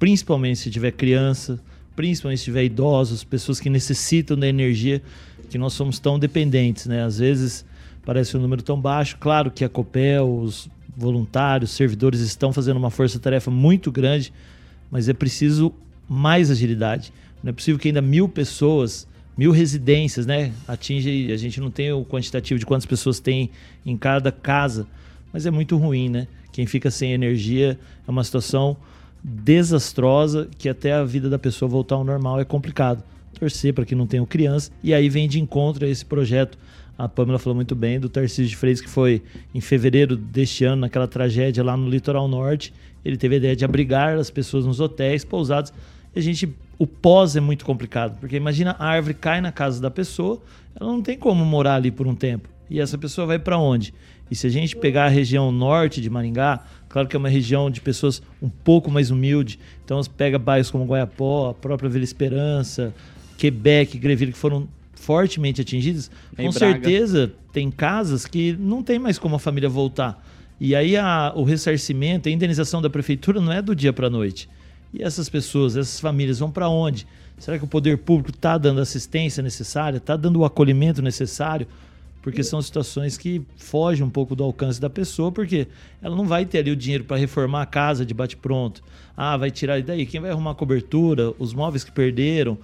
[0.01, 1.61] Principalmente se tiver criança,
[1.95, 5.01] principalmente se tiver idosos, pessoas que necessitam da energia,
[5.49, 7.05] que nós somos tão dependentes, né?
[7.05, 7.65] Às vezes
[8.05, 9.17] parece um número tão baixo.
[9.21, 14.33] Claro que a Copel, os voluntários, servidores estão fazendo uma força-tarefa muito grande,
[14.91, 15.73] mas é preciso
[16.09, 17.13] mais agilidade.
[17.45, 19.07] Não é possível que ainda mil pessoas,
[19.39, 20.53] mil residências, né?
[20.67, 23.51] Atinge, a gente não tem o quantitativo de quantas pessoas tem
[23.87, 24.85] em cada casa,
[25.33, 26.27] mas é muito ruim, né?
[26.51, 28.77] Quem fica sem energia é uma situação
[29.23, 33.05] desastrosa que até a vida da pessoa voltar ao normal é complicado.
[33.39, 36.59] Torcer para que não tenham criança e aí vem de encontro a esse projeto.
[36.97, 39.23] A Pamela falou muito bem do Tarcísio de Freitas, que foi
[39.55, 42.75] em fevereiro deste ano, naquela tragédia lá no litoral norte.
[43.05, 45.73] Ele teve a ideia de abrigar as pessoas nos hotéis, pousados.
[46.15, 49.91] A gente, o pós é muito complicado, porque imagina a árvore cai na casa da
[49.91, 50.41] pessoa,
[50.79, 52.49] ela não tem como morar ali por um tempo.
[52.71, 53.95] E essa pessoa vai para onde?
[54.31, 57.71] E se a gente pegar a região norte de Maringá, claro que é uma região
[57.71, 62.93] de pessoas um pouco mais humilde, então pega bairros como Guaiapó, a própria Vila Esperança,
[63.39, 66.53] Quebec, Greville, que foram fortemente atingidos, com Braga.
[66.59, 70.23] certeza tem casas que não tem mais como a família voltar.
[70.61, 74.11] E aí a- o ressarcimento, a indenização da prefeitura não é do dia para a
[74.11, 74.49] noite.
[74.93, 77.07] E essas pessoas, essas famílias vão para onde?
[77.39, 81.67] Será que o poder público está dando a assistência necessária, está dando o acolhimento necessário?
[82.21, 85.69] Porque são situações que fogem um pouco do alcance da pessoa, porque
[86.03, 88.83] ela não vai ter ali o dinheiro para reformar a casa de bate-pronto.
[89.17, 90.05] Ah, vai tirar e daí?
[90.05, 92.59] Quem vai arrumar a cobertura, os móveis que perderam,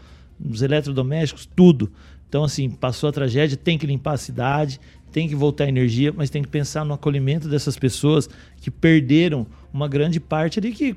[0.45, 1.93] os eletrodomésticos, tudo.
[2.29, 4.81] Então, assim, passou a tragédia, tem que limpar a cidade,
[5.13, 8.29] tem que voltar a energia, mas tem que pensar no acolhimento dessas pessoas
[8.61, 10.97] que perderam uma grande parte ali, que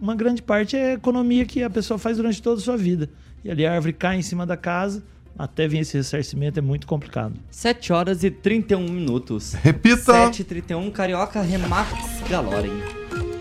[0.00, 3.08] uma grande parte é a economia que a pessoa faz durante toda a sua vida.
[3.44, 5.02] E ali a árvore cai em cima da casa,
[5.38, 7.34] até vir esse ressarcimento é muito complicado.
[7.50, 9.52] 7 horas e 31 minutos.
[9.54, 10.30] Repita.
[10.30, 11.92] 7h31, Carioca Remax
[12.28, 12.72] Galorem.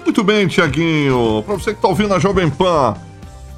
[0.03, 1.41] Muito bem, Tiaguinho.
[1.43, 2.95] Para você que está ouvindo a Jovem Pan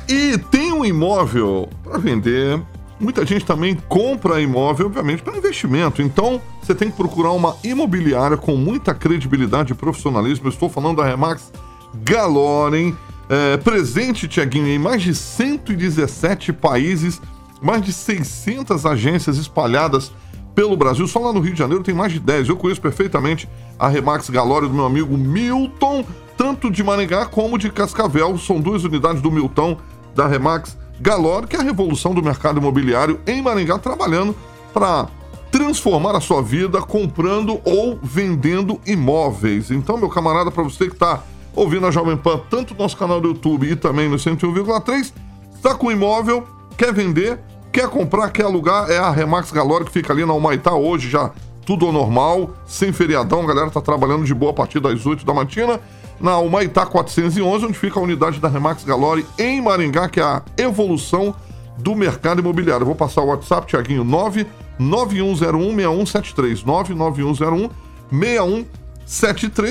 [0.07, 2.62] e tem um imóvel para vender,
[2.99, 6.01] muita gente também compra imóvel, obviamente, para investimento.
[6.01, 10.47] Então, você tem que procurar uma imobiliária com muita credibilidade e profissionalismo.
[10.47, 11.51] Eu estou falando da Remax
[11.93, 12.93] Galoren,
[13.30, 17.21] é, presente, Tiaguinho, em mais de 117 países,
[17.62, 20.12] mais de 600 agências espalhadas
[20.56, 21.08] pelo Brasil.
[21.08, 22.50] Só lá no Rio de Janeiro tem mais de 10.
[22.50, 23.47] Eu conheço perfeitamente
[23.78, 26.04] a Remax Galore do meu amigo Milton,
[26.36, 28.38] tanto de Maringá como de Cascavel.
[28.38, 29.78] São duas unidades do Milton
[30.15, 34.36] da Remax Galore, que é a revolução do mercado imobiliário em Maringá, trabalhando
[34.73, 35.08] para
[35.52, 39.69] transformar a sua vida comprando ou vendendo imóveis.
[39.71, 41.23] Então, meu camarada, para você que está
[41.58, 45.12] ouvindo a Jovem Pan, tanto no nosso canal do YouTube e também no 101,3,
[45.56, 47.39] está com imóvel, quer vender,
[47.74, 51.32] quer comprar, quer alugar, é a Remax Galore que fica ali na Humaitá hoje já
[51.65, 55.26] tudo ao normal, sem feriadão, a galera tá trabalhando de boa a partir das 8
[55.26, 55.82] da matina,
[56.22, 60.43] na Humaitá 411, onde fica a unidade da Remax Galore em Maringá, que é a
[60.58, 61.36] evolução
[61.78, 62.84] do mercado imobiliário.
[62.84, 64.06] Eu vou passar o WhatsApp, Tiaguinho,
[64.80, 66.63] 991016173,
[68.12, 68.77] 991016173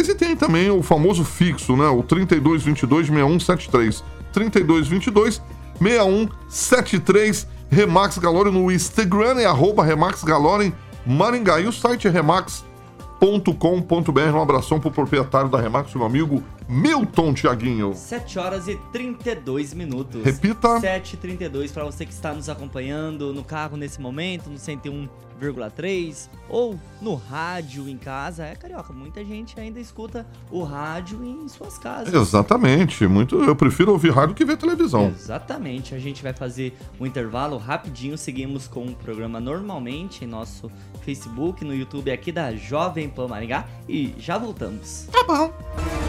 [0.08, 5.42] e tem também o famoso fixo, né, o 32226173, 3222
[5.78, 11.60] 6173 Remax Galore no Instagram é arroba Remax Galore Maringá.
[11.60, 14.20] E o site é remax.com.br.
[14.34, 17.94] Um abração pro proprietário da Remax, meu amigo Milton, Tiaguinho.
[17.94, 20.24] 7 horas e 32 minutos.
[20.24, 20.80] Repita.
[20.80, 27.14] 7h32 para você que está nos acompanhando no carro nesse momento, no 101,3 ou no
[27.14, 28.44] rádio em casa.
[28.44, 32.12] É, Carioca, muita gente ainda escuta o rádio em suas casas.
[32.12, 33.06] Exatamente.
[33.06, 35.06] Muito, eu prefiro ouvir rádio que ver televisão.
[35.06, 35.94] Exatamente.
[35.94, 38.18] A gente vai fazer um intervalo rapidinho.
[38.18, 40.70] Seguimos com o programa normalmente em nosso
[41.02, 45.06] Facebook, no YouTube aqui da Jovem Pan Maringá e já voltamos.
[45.12, 46.05] Tá bom.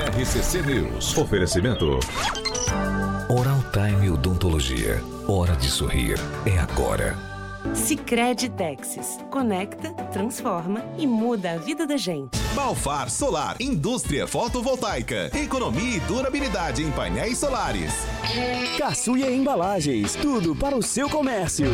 [0.00, 1.16] RCC News.
[1.18, 2.00] Oferecimento.
[3.28, 5.02] Oral Time Odontologia.
[5.28, 6.18] Hora de sorrir.
[6.46, 7.29] É agora.
[7.74, 9.18] Sicredi Texas.
[9.30, 12.38] Conecta, transforma e muda a vida da gente.
[12.54, 17.92] Balfar Solar, indústria fotovoltaica, economia e durabilidade em painéis solares.
[18.78, 21.66] Caçuia Embalagens, tudo para o seu comércio.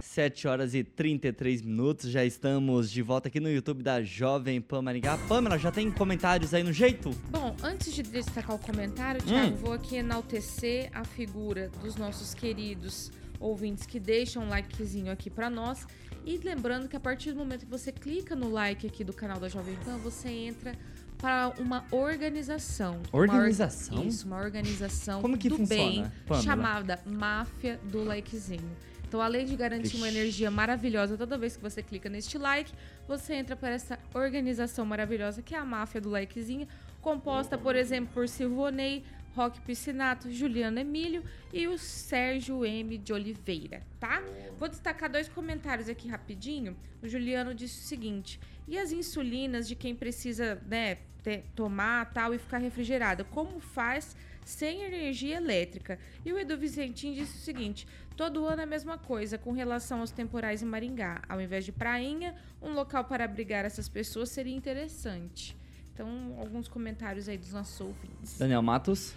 [0.00, 4.82] 7 horas e 33 minutos, já estamos de volta aqui no YouTube da Jovem Pan
[4.82, 5.18] Maringá.
[5.28, 7.10] Pamela, já tem comentários aí no jeito?
[7.30, 13.10] Bom, antes de destacar o comentário, Thiago, vou aqui enaltecer a figura dos nossos queridos
[13.44, 15.86] ouvintes que deixam um likezinho aqui para nós.
[16.24, 19.38] E lembrando que a partir do momento que você clica no like aqui do canal
[19.38, 20.74] da Jovem Pan, você entra
[21.18, 23.00] para uma organização.
[23.12, 23.96] Organização?
[23.96, 24.08] Uma or...
[24.08, 26.44] Isso, uma organização Como que do funciona, bem Pamela?
[26.44, 28.70] chamada Máfia do Likezinho.
[29.06, 30.18] Então, além de garantir uma Ixi.
[30.18, 32.72] energia maravilhosa toda vez que você clica neste like,
[33.06, 36.66] você entra para essa organização maravilhosa que é a Máfia do Likezinho,
[37.00, 39.04] composta, por exemplo, por Silvonei,
[39.34, 42.96] Roque Piscinato, Juliano Emílio e o Sérgio M.
[42.96, 44.22] de Oliveira, tá?
[44.58, 46.76] Vou destacar dois comentários aqui rapidinho.
[47.02, 52.32] O Juliano disse o seguinte: e as insulinas de quem precisa, né, ter- tomar tal
[52.32, 53.24] e ficar refrigerada?
[53.24, 55.98] Como faz sem energia elétrica?
[56.24, 59.98] E o Edu Vicentim disse o seguinte: todo ano é a mesma coisa com relação
[60.00, 61.20] aos temporais em Maringá.
[61.28, 65.56] Ao invés de prainha, um local para abrigar essas pessoas seria interessante.
[65.94, 66.08] Então,
[66.40, 68.36] alguns comentários aí dos nossos ouvintes.
[68.38, 69.14] Daniel Matos.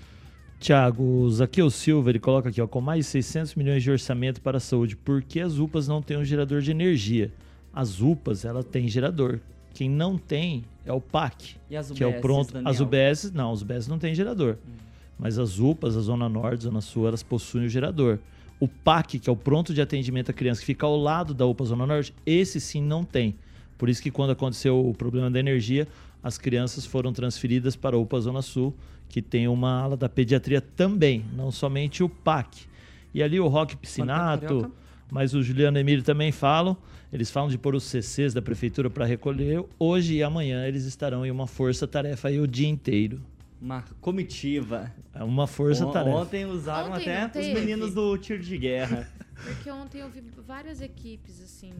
[0.60, 4.42] Tiago, o Zaqueu Silva, ele coloca aqui, ó, com mais de 600 milhões de orçamento
[4.42, 7.32] para a saúde, por que as UPAs não têm um gerador de energia?
[7.74, 9.40] As UPAs, ela tem gerador.
[9.74, 12.54] Quem não tem é o PAC, E as que é o pronto.
[12.54, 12.72] Daniel?
[12.72, 14.58] As UBS, não, as UBS não tem gerador.
[15.20, 18.18] Mas as UPAs, a Zona Norte, Zona Sul, elas possuem o gerador.
[18.60, 21.46] O PAC, que é o pronto de atendimento à criança, que fica ao lado da
[21.46, 23.36] UPA Zona Norte, esse sim não tem.
[23.78, 25.88] Por isso que quando aconteceu o problema da energia,
[26.28, 28.76] as crianças foram transferidas para a UPA Zona Sul,
[29.10, 32.66] que tem uma ala da pediatria também, não somente o PAC.
[33.14, 34.72] E ali o Roque Piscinato,
[35.10, 36.76] mas o Juliano Emílio também falam.
[37.12, 39.64] Eles falam de pôr os CCs da prefeitura para recolher.
[39.80, 43.22] Hoje e amanhã eles estarão em uma força-tarefa aí o dia inteiro.
[43.62, 44.92] Uma comitiva.
[45.16, 46.16] É uma força-tarefa.
[46.18, 49.10] On- Ontem usaram Ontem até os meninos do tiro de guerra.
[49.42, 51.72] Porque ontem eu vi várias equipes, assim,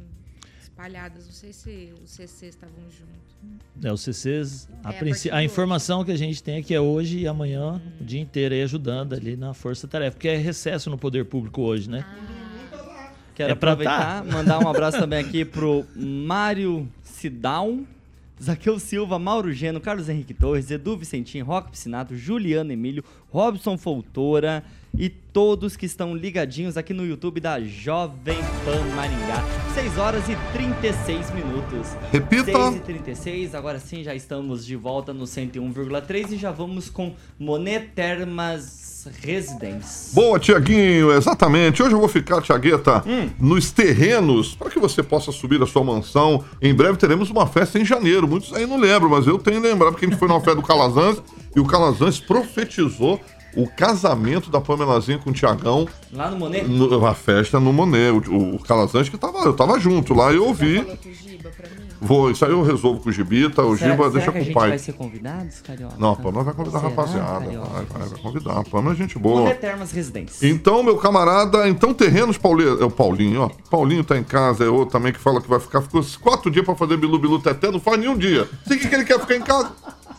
[0.78, 1.26] espalhadas.
[1.26, 3.58] Não sei se os CCs estavam juntos.
[3.84, 6.80] É, os CCs, a, É, a a informação que a gente tem é que é
[6.80, 10.98] hoje e amanhã, o dia inteiro aí ajudando ali na força-tarefa, porque é recesso no
[10.98, 12.06] poder público hoje, né?
[13.36, 17.86] Quero É pra aproveitar, mandar um abraço também aqui pro Mário Sidão,
[18.42, 24.64] Zaqueu Silva, Mauro Geno, Carlos Henrique Torres, Edu Vicentim, Roque Piscinato, Juliano Emílio, Robson Foltora
[24.98, 29.44] e todos que estão ligadinhos aqui no YouTube da Jovem Pan Maringá.
[29.74, 31.88] 6 horas e 36 minutos.
[32.12, 32.52] Repita.
[32.52, 37.14] 6 e 36, agora sim já estamos de volta no 101,3 e já vamos com
[37.40, 40.14] Monet Termas Residence.
[40.14, 41.82] Boa, Tiaguinho, exatamente.
[41.82, 43.04] Hoje eu vou ficar, Tiagueta,
[43.40, 46.44] nos terrenos, para que você possa subir a sua mansão.
[46.62, 48.28] Em breve teremos uma festa em janeiro.
[48.28, 50.64] Muitos aí não lembram, mas eu tenho lembrado, porque a gente foi numa festa do
[50.64, 51.22] Calazans
[51.56, 53.22] e o Calazans profetizou
[53.58, 56.68] o casamento da Pamelazinha com o Tiagão, Lá no Monet?
[56.68, 58.12] no- a festa no Monet.
[58.30, 60.78] O, o Calazans que tava, eu tava junto lá, eu ouvi.
[60.82, 61.88] Falou com o Giba pra mim.
[62.00, 64.44] Vou, isso aí eu resolvo com o Gibita, o Será, Giba será deixa que a
[64.44, 64.70] com o pai.
[64.70, 65.96] vai ser convidados, Carioca?
[65.98, 67.46] Não, a Pamela vai convidar a Será, rapaziada.
[67.46, 67.70] Carioca?
[67.70, 68.60] Vai, vai, vai convidar.
[68.60, 69.42] A Pamela é gente boa.
[69.42, 70.48] Monet Termas Residência.
[70.48, 73.50] Então, meu camarada, então terrenos Paulinho, é o Paulinho, ó.
[73.72, 76.64] Paulinho tá em casa, é outro também que fala que vai ficar, ficou quatro dias
[76.64, 78.48] pra fazer bilu bilu teté, não faz nenhum dia.
[78.64, 79.72] Você que que ele quer ficar em casa?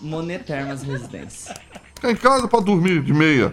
[0.03, 1.55] Monet Termas Residência.
[1.98, 3.52] Ficar em casa pra dormir de meia.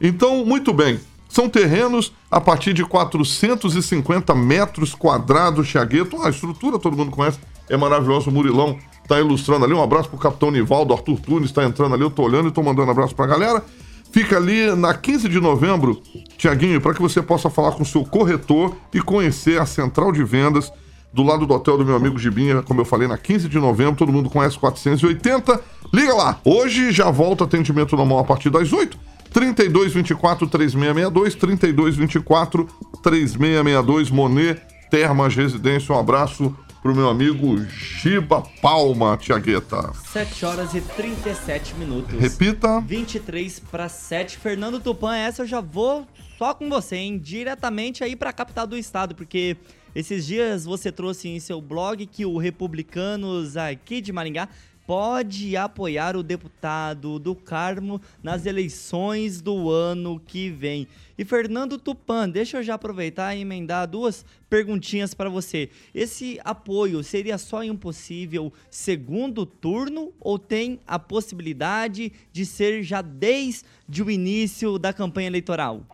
[0.00, 1.00] Então, muito bem.
[1.28, 6.22] São terrenos a partir de 450 metros quadrados, Chagueto.
[6.22, 8.30] A estrutura todo mundo conhece, é maravilhoso.
[8.30, 9.74] O Murilão tá ilustrando ali.
[9.74, 12.04] Um abraço pro capitão Nivaldo, Arthur Tunes tá entrando ali.
[12.04, 13.64] Eu tô olhando e tô mandando abraço pra galera.
[14.12, 16.00] Fica ali na 15 de novembro,
[16.38, 20.22] Tiaguinho, para que você possa falar com o seu corretor e conhecer a central de
[20.22, 20.70] vendas
[21.12, 23.96] do lado do hotel do meu amigo Gibinha, como eu falei, na 15 de novembro,
[23.96, 25.60] todo mundo conhece 480.
[25.92, 26.40] Liga lá.
[26.44, 28.98] Hoje já volta atendimento normal a partir das 8.
[29.32, 32.68] 3224 3662, 3224
[33.02, 34.60] 3662, Monet
[34.90, 35.94] Termas Residência.
[35.94, 39.92] Um abraço pro meu amigo Giba Palma, Tiagueta.
[40.12, 42.18] 7 horas e 37 minutos.
[42.18, 42.80] Repita.
[42.80, 44.36] 23 para 7.
[44.36, 46.06] Fernando Tupan, essa eu já vou
[46.36, 47.18] só com você, hein?
[47.18, 49.56] Diretamente aí pra capital do estado, porque
[49.94, 54.48] esses dias você trouxe em seu blog que o Republicanos aqui de Maringá
[54.86, 60.88] pode apoiar o deputado do Carmo nas eleições do ano que vem.
[61.16, 65.70] E Fernando Tupan, deixa eu já aproveitar e emendar duas perguntinhas para você.
[65.94, 72.82] Esse apoio seria só em um possível segundo turno ou tem a possibilidade de ser
[72.82, 75.86] já desde o início da campanha eleitoral?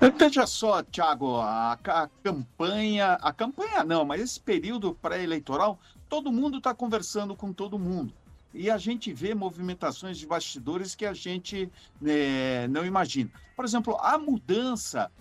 [0.00, 5.78] Veja só, Thiago, a, a, campanha, a campanha não, mas esse período pré-eleitoral,
[6.08, 8.14] todo mundo está conversando com todo mundo.
[8.54, 11.70] E a gente vê movimentações de bastidores que a gente
[12.00, 13.30] né, não imagina.
[13.54, 15.12] Por exemplo, a mudança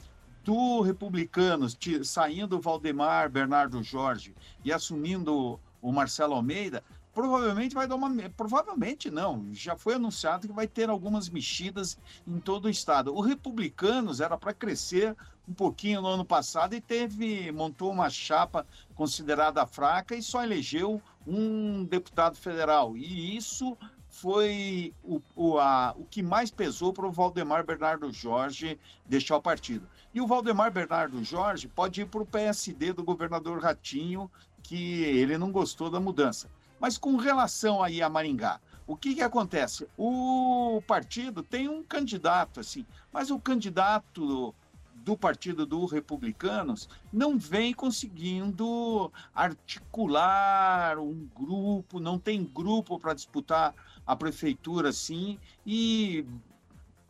[0.46, 6.82] do Republicanos, saindo Valdemar Bernardo Jorge e assumindo o Marcelo Almeida,
[7.14, 8.10] provavelmente vai dar uma.
[8.30, 11.98] Provavelmente não, já foi anunciado que vai ter algumas mexidas
[12.28, 13.14] em todo o estado.
[13.14, 15.16] O Republicanos era para crescer
[15.48, 21.02] um pouquinho no ano passado e teve montou uma chapa considerada fraca e só elegeu
[21.26, 22.96] um deputado federal.
[22.96, 23.76] E isso
[24.10, 29.42] foi o, o, a, o que mais pesou para o Valdemar Bernardo Jorge deixar o
[29.42, 29.88] partido.
[30.14, 34.30] E o Valdemar Bernardo Jorge pode ir para o PSD do governador Ratinho,
[34.62, 36.50] que ele não gostou da mudança.
[36.80, 39.88] Mas com relação aí a Maringá, o que, que acontece?
[39.98, 44.56] O partido tem um candidato, assim, mas o candidato
[44.96, 53.74] do Partido dos Republicanos não vem conseguindo articular um grupo, não tem grupo para disputar
[54.06, 56.26] a prefeitura, assim, e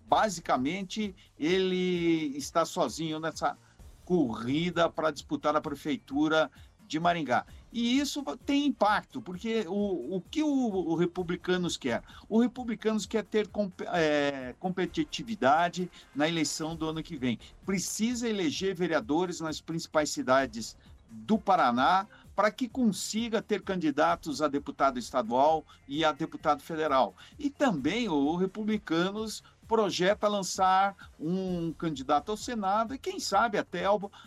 [0.07, 3.57] basicamente ele está sozinho nessa
[4.05, 6.49] corrida para disputar a prefeitura
[6.89, 7.45] de Maringá.
[7.71, 12.03] E isso tem impacto, porque o, o que o, o Republicanos quer?
[12.27, 13.47] O Republicanos quer ter
[13.93, 17.37] é, competitividade na eleição do ano que vem.
[17.63, 20.75] Precisa eleger vereadores nas principais cidades
[21.11, 27.15] do Paraná para que consiga ter candidatos a deputado estadual e a deputado federal.
[27.37, 33.85] E também o Republicanos projeta lançar um candidato ao Senado e, quem sabe, até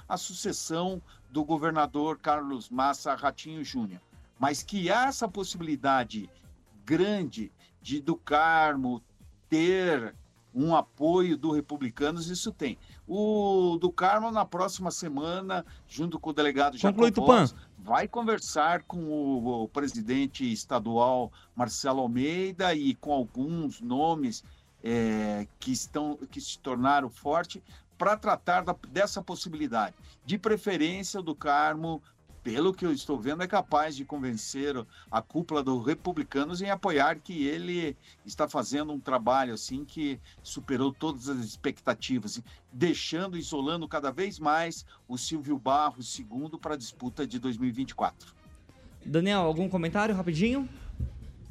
[0.08, 4.00] a sucessão do governador Carlos Massa Ratinho Júnior.
[4.38, 6.30] Mas que há essa possibilidade
[6.86, 9.02] grande de do Carmo
[9.48, 10.14] ter
[10.54, 12.78] um apoio do Republicanos, isso tem.
[13.08, 19.64] O do Carmo, na próxima semana, junto com o delegado Jacobos, vai conversar com o,
[19.64, 24.44] o, presidente estadual Marcelo Almeida e com alguns nomes
[24.82, 27.62] é, que, estão, que se tornaram fortes
[27.96, 29.94] para tratar da, dessa possibilidade.
[30.24, 32.02] De preferência, do Carmo,
[32.42, 34.74] pelo que eu estou vendo, é capaz de convencer
[35.10, 40.92] a cúpula dos republicanos em apoiar que ele está fazendo um trabalho assim que superou
[40.92, 47.26] todas as expectativas, deixando, isolando cada vez mais o Silvio Barros segundo para a disputa
[47.26, 48.34] de 2024.
[49.04, 50.68] Daniel, algum comentário rapidinho?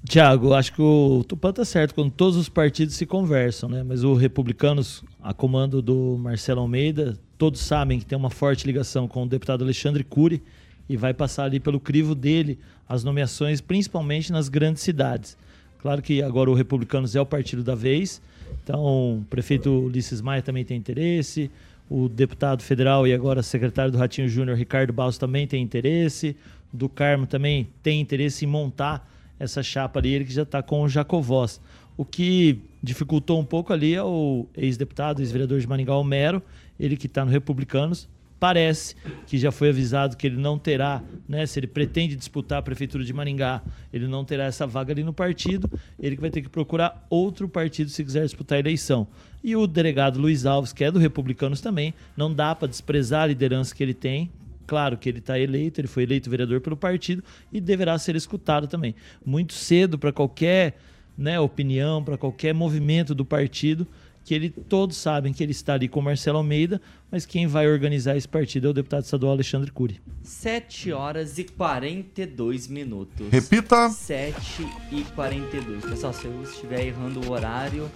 [0.04, 3.84] Tiago, acho que o Tupan tá certo quando todos os partidos se conversam, né?
[3.84, 9.08] Mas o Republicanos, a comando do Marcelo Almeida, todos sabem que tem uma forte ligação
[9.08, 10.42] com o deputado Alexandre Cury
[10.90, 12.58] e vai passar ali pelo crivo dele
[12.90, 15.38] as nomeações, principalmente nas grandes cidades.
[15.80, 18.22] Claro que agora o Republicanos é o partido da vez,
[18.64, 21.50] então o prefeito Ulisses Maia também tem interesse,
[21.90, 26.36] o deputado federal e agora secretário do Ratinho Júnior, Ricardo Barros, também tem interesse,
[26.74, 29.11] do Carmo também tem interesse em montar
[29.42, 31.60] essa chapa ali, ele que já está com o Jacovós.
[31.98, 36.42] O que dificultou um pouco ali é o ex-deputado, ex-vereador de Maringá, Homero,
[36.80, 38.08] ele que está no Republicanos,
[38.40, 38.96] parece
[39.28, 43.04] que já foi avisado que ele não terá, né, se ele pretende disputar a prefeitura
[43.04, 43.62] de Maringá,
[43.92, 45.70] ele não terá essa vaga ali no partido,
[46.00, 49.08] ele que vai ter que procurar outro partido se quiser disputar a eleição.
[49.44, 53.28] E o delegado Luiz Alves, que é do Republicanos também, não dá para desprezar a
[53.28, 54.30] liderança que ele tem,
[54.72, 58.70] Claro que ele está eleito, ele foi eleito vereador pelo partido e deverá ser escutado
[58.70, 58.96] também.
[59.26, 60.78] Muito cedo para qualquer
[61.18, 63.86] né, opinião, para qualquer movimento do partido,
[64.24, 68.16] que ele todos sabem que ele está ali com Marcelo Almeida, mas quem vai organizar
[68.16, 70.00] esse partido é o deputado estadual Alexandre Cury.
[70.24, 73.28] 7 horas e 42 minutos.
[73.30, 73.90] Repita.
[73.90, 75.84] 7 e 42.
[75.84, 77.92] Pessoal, se eu estiver errando o horário,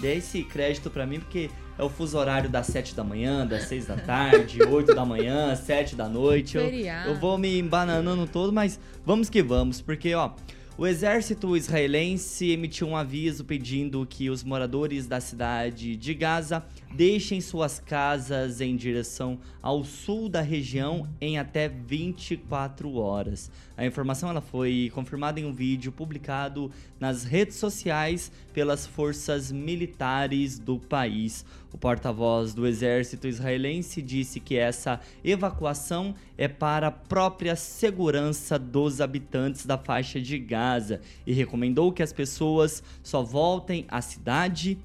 [0.00, 3.64] dê esse crédito para mim, porque é o fuso horário das 7 da manhã, das
[3.64, 6.56] 6 da tarde, 8 da manhã, 7 da noite.
[6.56, 6.64] Eu,
[7.06, 10.32] eu vou me embananando todo, mas vamos que vamos, porque ó,
[10.76, 16.64] o exército israelense emitiu um aviso pedindo que os moradores da cidade de Gaza
[16.94, 23.50] deixem suas casas em direção ao sul da região em até 24 horas.
[23.76, 30.58] A informação ela foi confirmada em um vídeo publicado nas redes sociais pelas forças militares
[30.58, 31.44] do país.
[31.72, 39.00] O porta-voz do exército israelense disse que essa evacuação é para a própria segurança dos
[39.00, 44.78] habitantes da faixa de Gaza e recomendou que as pessoas só voltem à cidade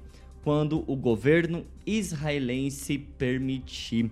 [0.44, 4.10] quando o governo israelense permitir.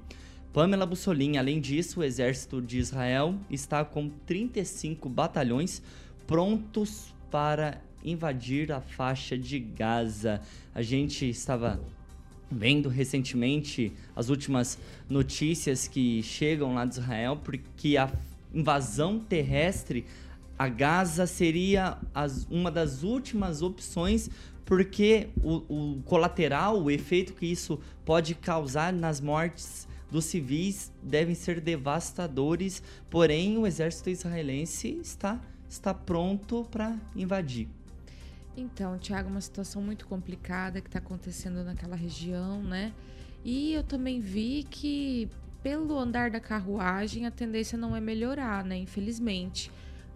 [0.51, 5.83] Pamela Bussolini, além disso, o exército de Israel está com 35 batalhões
[6.27, 10.41] prontos para invadir a faixa de Gaza.
[10.75, 11.79] A gente estava
[12.51, 14.79] vendo recentemente as últimas
[15.11, 18.11] notícias que chegam lá de Israel, porque a
[18.55, 20.07] invasão terrestre
[20.63, 24.31] a Gaza seria as, uma das últimas opções
[24.65, 31.35] porque o, o colateral, o efeito que isso pode causar nas mortes dos civis devem
[31.35, 37.69] ser devastadores, porém o exército israelense está, está pronto para invadir.
[38.55, 42.93] Então, Tiago, uma situação muito complicada que está acontecendo naquela região, né?
[43.43, 45.31] E eu também vi que,
[45.63, 48.77] pelo andar da carruagem, a tendência não é melhorar, né?
[48.77, 49.71] Infelizmente.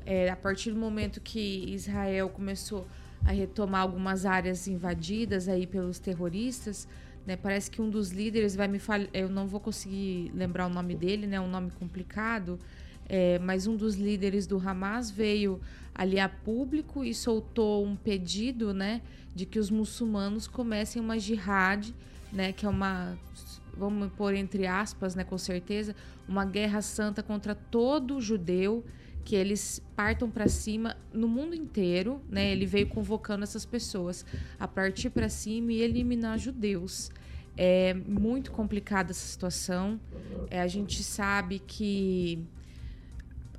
[0.05, 2.86] É, a partir do momento que Israel começou
[3.25, 6.89] a retomar algumas áreas invadidas aí pelos terroristas.
[7.27, 7.37] Né?
[7.37, 10.95] Parece que um dos líderes vai me falar, eu não vou conseguir lembrar o nome
[10.95, 11.41] dele, né?
[11.41, 12.59] Um nome complicado.
[13.09, 15.61] É, mas um dos líderes do Hamas veio
[15.95, 19.01] ali a público e soltou um pedido, né,
[19.35, 21.95] de que os muçulmanos comecem uma jihad,
[22.33, 23.17] né, que é uma
[23.77, 25.95] vamos pôr entre aspas, né, com certeza,
[26.27, 28.85] uma guerra santa contra todo judeu
[29.27, 32.53] que eles partam para cima no mundo inteiro, né?
[32.53, 34.24] Ele veio convocando essas pessoas
[34.57, 37.11] a partir para cima e eliminar judeus.
[37.57, 40.01] É muito complicada essa situação.
[40.49, 42.39] É, a gente sabe que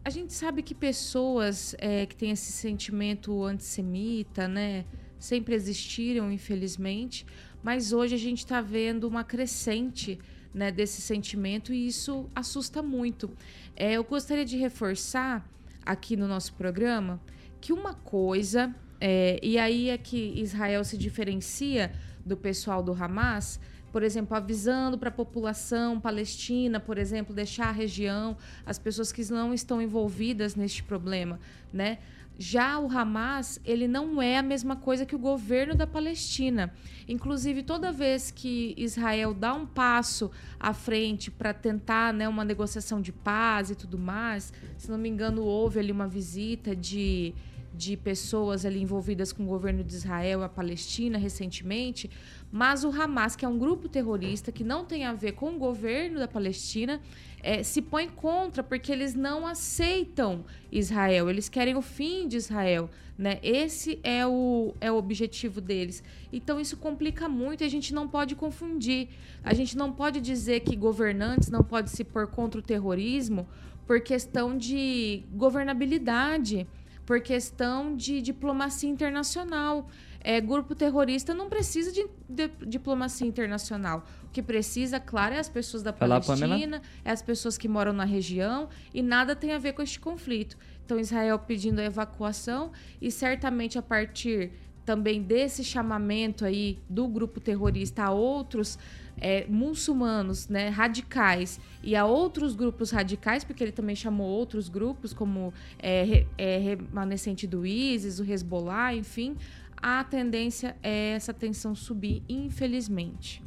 [0.06, 4.86] a gente sabe que pessoas é, que têm esse sentimento antissemita, né,
[5.20, 7.26] sempre existiram, infelizmente,
[7.62, 10.18] mas hoje a gente está vendo uma crescente
[10.54, 13.30] né, desse sentimento e isso assusta muito.
[13.76, 15.46] É, eu gostaria de reforçar
[15.88, 17.20] aqui no nosso programa
[17.60, 21.92] que uma coisa, é, e aí é que Israel se diferencia
[22.26, 23.60] do pessoal do Hamas,
[23.92, 29.24] por exemplo, avisando para a população palestina, por exemplo, deixar a região, as pessoas que
[29.32, 31.40] não estão envolvidas neste problema,
[31.74, 32.00] né?
[32.40, 36.72] Já o Hamas, ele não é a mesma coisa que o governo da Palestina.
[37.08, 40.30] Inclusive, toda vez que Israel dá um passo
[40.60, 45.10] à frente para tentar né, uma negociação de paz e tudo mais, se não me
[45.10, 47.34] engano, houve ali uma visita de,
[47.74, 52.08] de pessoas ali envolvidas com o governo de Israel e a Palestina recentemente,
[52.52, 55.60] mas o Hamas, que é um grupo terrorista que não tem a ver com o
[55.60, 57.02] governo da Palestina,
[57.44, 62.90] é, se põe contra porque eles não aceitam Israel, eles querem o fim de Israel.
[63.18, 63.40] Né?
[63.42, 66.04] Esse é o, é o objetivo deles.
[66.32, 69.10] Então isso complica muito e a gente não pode confundir.
[69.44, 73.48] A gente não pode dizer que governantes não podem se pôr contra o terrorismo
[73.88, 76.68] por questão de governabilidade,
[77.06, 79.90] por questão de diplomacia internacional.
[80.30, 84.04] É, grupo terrorista não precisa de, de, diplomacia internacional.
[84.26, 88.04] O que precisa, claro, é as pessoas da Palestina, é as pessoas que moram na
[88.04, 90.58] região e nada tem a ver com este conflito.
[90.84, 94.52] Então, Israel pedindo a evacuação e certamente a partir
[94.86, 98.78] também desse chamamento aí do grupo terrorista a outros
[99.20, 105.14] é, muçulmanos né, radicais e a outros grupos radicais, porque ele também chamou outros grupos,
[105.14, 109.36] como é, é, remanescente do ISIS, o Hezbollah, enfim,
[109.82, 113.44] a tendência é essa tensão subir, infelizmente.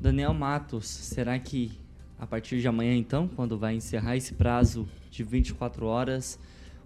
[0.00, 1.72] Daniel Matos, será que
[2.18, 6.38] a partir de amanhã, então, quando vai encerrar esse prazo de 24 horas,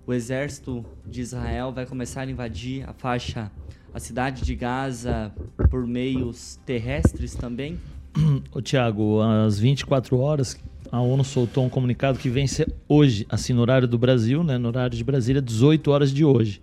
[0.06, 3.50] o exército de Israel vai começar a invadir a faixa,
[3.92, 5.32] a cidade de Gaza
[5.70, 7.78] por meios terrestres também?
[8.50, 10.58] Ô, Tiago, às 24 horas,
[10.90, 14.68] a ONU soltou um comunicado que vence hoje, assim, no horário do Brasil, né, no
[14.68, 16.62] horário de Brasília, 18 horas de hoje.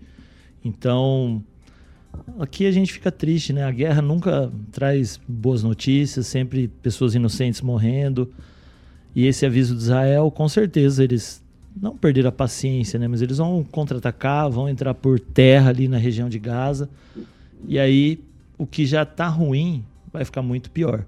[0.64, 1.44] Então,
[2.40, 3.64] aqui a gente fica triste, né?
[3.64, 8.32] A guerra nunca traz boas notícias, sempre pessoas inocentes morrendo.
[9.16, 11.44] E esse aviso de Israel, com certeza, eles
[11.80, 13.08] não perderam a paciência, né?
[13.08, 16.90] Mas eles vão contra-atacar, vão entrar por terra ali na região de Gaza.
[17.68, 18.20] E aí,
[18.58, 21.06] o que já está ruim vai ficar muito pior.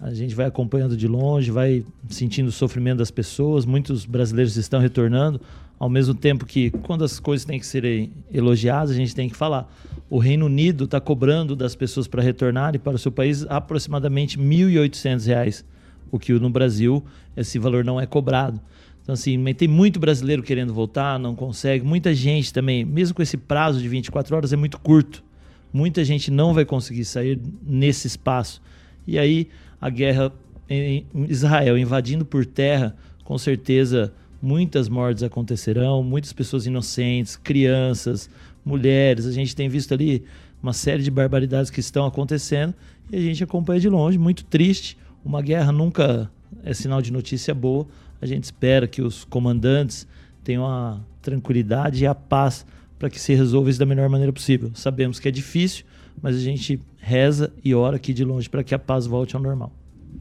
[0.00, 3.66] A gente vai acompanhando de longe, vai sentindo o sofrimento das pessoas.
[3.66, 5.40] Muitos brasileiros estão retornando.
[5.80, 9.34] Ao mesmo tempo que, quando as coisas têm que serem elogiadas, a gente tem que
[9.34, 9.66] falar.
[10.10, 14.44] O Reino Unido está cobrando das pessoas para retornarem para o seu país aproximadamente R$
[14.44, 15.64] 1.800,
[16.12, 17.02] o que no Brasil
[17.34, 18.60] esse valor não é cobrado.
[19.02, 21.82] Então, assim, tem muito brasileiro querendo voltar, não consegue.
[21.82, 25.24] Muita gente também, mesmo com esse prazo de 24 horas, é muito curto.
[25.72, 28.60] Muita gente não vai conseguir sair nesse espaço.
[29.06, 29.48] E aí,
[29.80, 30.30] a guerra
[30.68, 38.30] em Israel invadindo por terra, com certeza muitas mortes acontecerão, muitas pessoas inocentes, crianças,
[38.64, 39.26] mulheres.
[39.26, 40.24] A gente tem visto ali
[40.62, 42.74] uma série de barbaridades que estão acontecendo
[43.10, 44.96] e a gente acompanha de longe, muito triste.
[45.24, 46.30] Uma guerra nunca
[46.62, 47.86] é sinal de notícia boa.
[48.20, 50.06] A gente espera que os comandantes
[50.42, 52.66] tenham a tranquilidade e a paz
[52.98, 54.70] para que se resolva isso da melhor maneira possível.
[54.74, 55.84] Sabemos que é difícil,
[56.20, 59.42] mas a gente reza e ora aqui de longe para que a paz volte ao
[59.42, 59.72] normal.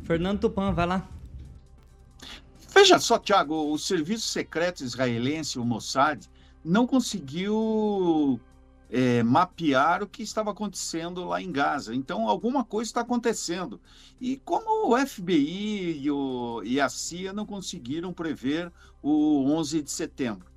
[0.03, 1.18] Fernando Tupan, vai lá.
[2.79, 6.25] Veja só, Tiago, o serviço secreto israelense, o Mossad,
[6.63, 8.39] não conseguiu
[8.89, 11.93] é, mapear o que estava acontecendo lá em Gaza.
[11.93, 13.81] Então, alguma coisa está acontecendo.
[14.17, 18.71] E como o FBI e, o, e, a CIA não conseguiram prever
[19.03, 20.49] o 11 de setembro?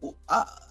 [0.00, 0.68] O, a,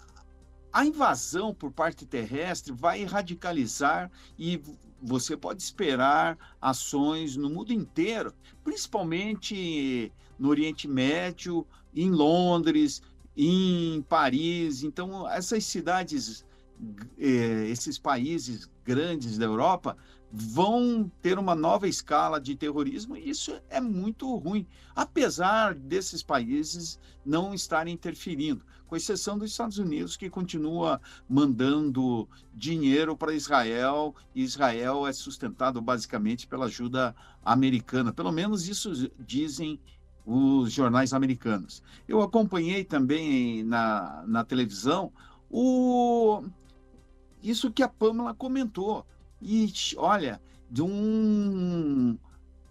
[0.71, 4.61] a invasão por parte terrestre vai radicalizar e
[5.01, 8.33] você pode esperar ações no mundo inteiro,
[8.63, 11.65] principalmente no Oriente Médio,
[11.95, 13.01] em Londres,
[13.35, 14.83] em Paris.
[14.83, 16.45] Então, essas cidades,
[17.17, 19.97] eh, esses países grandes da Europa,
[20.31, 26.99] vão ter uma nova escala de terrorismo e isso é muito ruim, apesar desses países
[27.25, 34.43] não estarem interferindo, com exceção dos Estados Unidos, que continua mandando dinheiro para Israel, e
[34.43, 38.13] Israel é sustentado basicamente pela ajuda americana.
[38.13, 39.79] Pelo menos isso dizem
[40.27, 41.81] os jornais americanos.
[42.05, 45.09] Eu acompanhei também na, na televisão
[45.49, 46.43] o
[47.41, 49.05] isso que a Pamela comentou.
[49.41, 52.17] E olha, de um,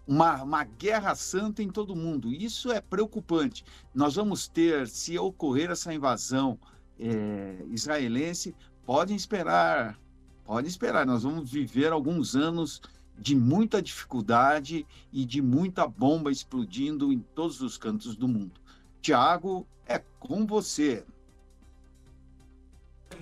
[0.05, 2.31] uma, uma guerra santa em todo mundo.
[2.31, 3.65] Isso é preocupante.
[3.91, 6.59] Nós vamos ter, se ocorrer essa invasão
[6.99, 8.55] é, israelense,
[8.85, 9.99] podem esperar,
[10.45, 11.07] podem esperar.
[11.07, 12.81] Nós vamos viver alguns anos
[13.17, 18.59] de muita dificuldade e de muita bomba explodindo em todos os cantos do mundo.
[19.01, 21.03] Tiago, é com você.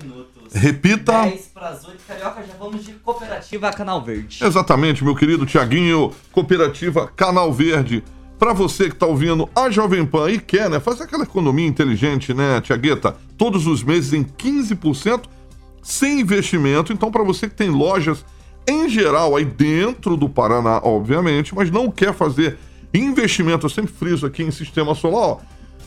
[0.02, 0.52] Minutos.
[0.54, 1.22] Repita.
[1.22, 4.44] 10 para as 8, Carioca, já vamos de Cooperativa Canal Verde.
[4.44, 8.04] Exatamente, meu querido Tiaguinho, Cooperativa Canal Verde.
[8.38, 12.34] Para você que está ouvindo a Jovem Pan e quer, né, fazer aquela economia inteligente,
[12.34, 13.16] né, Tiagueta?
[13.38, 15.30] Todos os meses em 15%
[15.82, 16.92] sem investimento.
[16.92, 18.26] Então, para você que tem lojas
[18.68, 22.58] em geral, aí dentro do Paraná, obviamente, mas não quer fazer
[22.94, 25.38] investimento, eu sempre friso aqui em sistema solar, ó,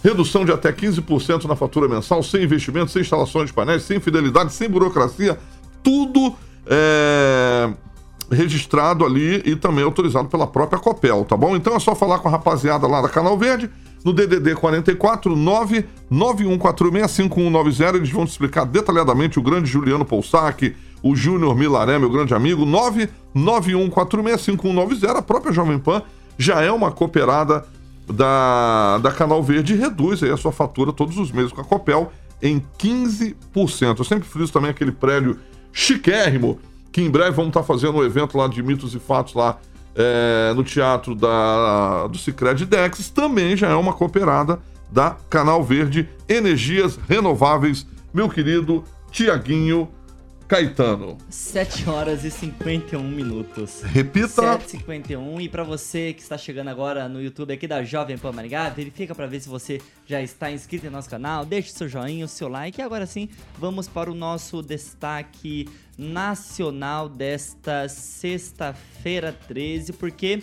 [0.03, 4.53] redução de até 15% na fatura mensal, sem investimento, sem instalações de painéis, sem fidelidade,
[4.53, 5.39] sem burocracia,
[5.83, 7.70] tudo é,
[8.31, 11.57] registrado ali e também autorizado pela própria Copel, tá bom?
[11.57, 13.68] Então é só falar com a rapaziada lá da Canal Verde,
[14.05, 15.35] no DDD 44
[16.11, 22.34] 991465190, eles vão te explicar detalhadamente o grande Juliano Poussac, o Júnior Milaré, meu grande
[22.34, 22.64] amigo,
[23.34, 25.16] 991465190.
[25.16, 26.03] A própria Jovem Pan
[26.36, 27.64] já é uma cooperada
[28.07, 31.64] da, da Canal Verde e reduz aí a sua fatura todos os meses com a
[31.64, 33.99] Copel em 15%.
[33.99, 35.38] Eu sempre friso também aquele prédio
[35.72, 36.59] chiquérrimo,
[36.90, 39.59] que em breve vamos estar fazendo um evento lá de mitos e fatos lá
[39.94, 43.11] é, no teatro da, do Cicred Dex.
[43.11, 49.88] Também já é uma cooperada da Canal Verde Energias Renováveis, meu querido Tiaguinho
[50.49, 51.18] Caetano.
[51.28, 53.82] 7 horas e 51 minutos.
[53.82, 54.59] Repita.
[54.59, 55.42] 7h51.
[55.42, 59.14] E para você que está chegando agora no YouTube aqui da Jovem Pan Maringá, verifica
[59.14, 61.44] para ver se você já está inscrito em nosso canal.
[61.44, 62.80] Deixe seu joinha, o seu like.
[62.80, 63.28] E agora sim,
[63.59, 65.68] vamos para o nosso destaque
[65.99, 70.42] nacional desta sexta-feira 13, porque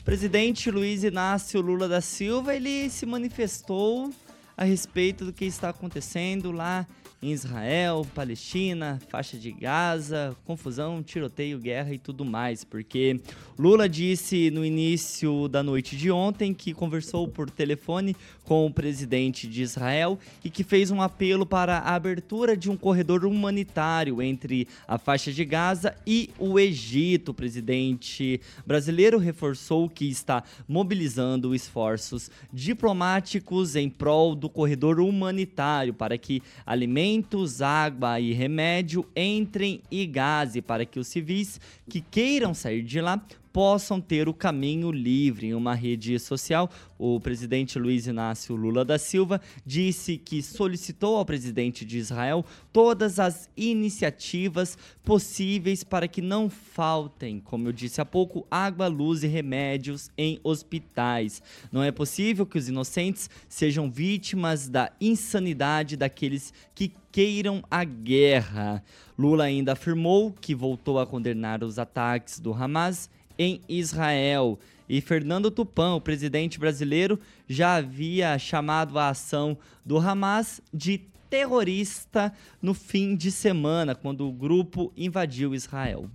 [0.00, 4.08] o presidente Luiz Inácio Lula da Silva, ele se manifestou
[4.56, 11.56] a respeito do que está acontecendo lá em Israel, Palestina, faixa de Gaza, confusão, tiroteio,
[11.58, 13.20] guerra e tudo mais, porque
[13.56, 19.46] Lula disse no início da noite de ontem que conversou por telefone com o presidente
[19.46, 24.66] de Israel e que fez um apelo para a abertura de um corredor humanitário entre
[24.88, 27.30] a faixa de Gaza e o Egito.
[27.30, 36.18] O presidente brasileiro reforçou que está mobilizando esforços diplomáticos em prol do corredor humanitário para
[36.18, 37.11] que alimentos,
[37.60, 43.20] água e remédio entrem e gase para que os civis que queiram sair de lá
[43.52, 45.48] possam ter o caminho livre.
[45.48, 51.24] Em uma rede social, o presidente Luiz Inácio Lula da Silva disse que solicitou ao
[51.24, 58.04] presidente de Israel todas as iniciativas possíveis para que não faltem, como eu disse há
[58.04, 61.42] pouco, água, luz e remédios em hospitais.
[61.70, 68.82] Não é possível que os inocentes sejam vítimas da insanidade daqueles que queiram a guerra.
[69.18, 74.58] Lula ainda afirmou que voltou a condenar os ataques do Hamas em Israel.
[74.88, 77.18] E Fernando Tupan, o presidente brasileiro,
[77.48, 80.98] já havia chamado a ação do Hamas de
[81.30, 86.10] terrorista no fim de semana, quando o grupo invadiu Israel.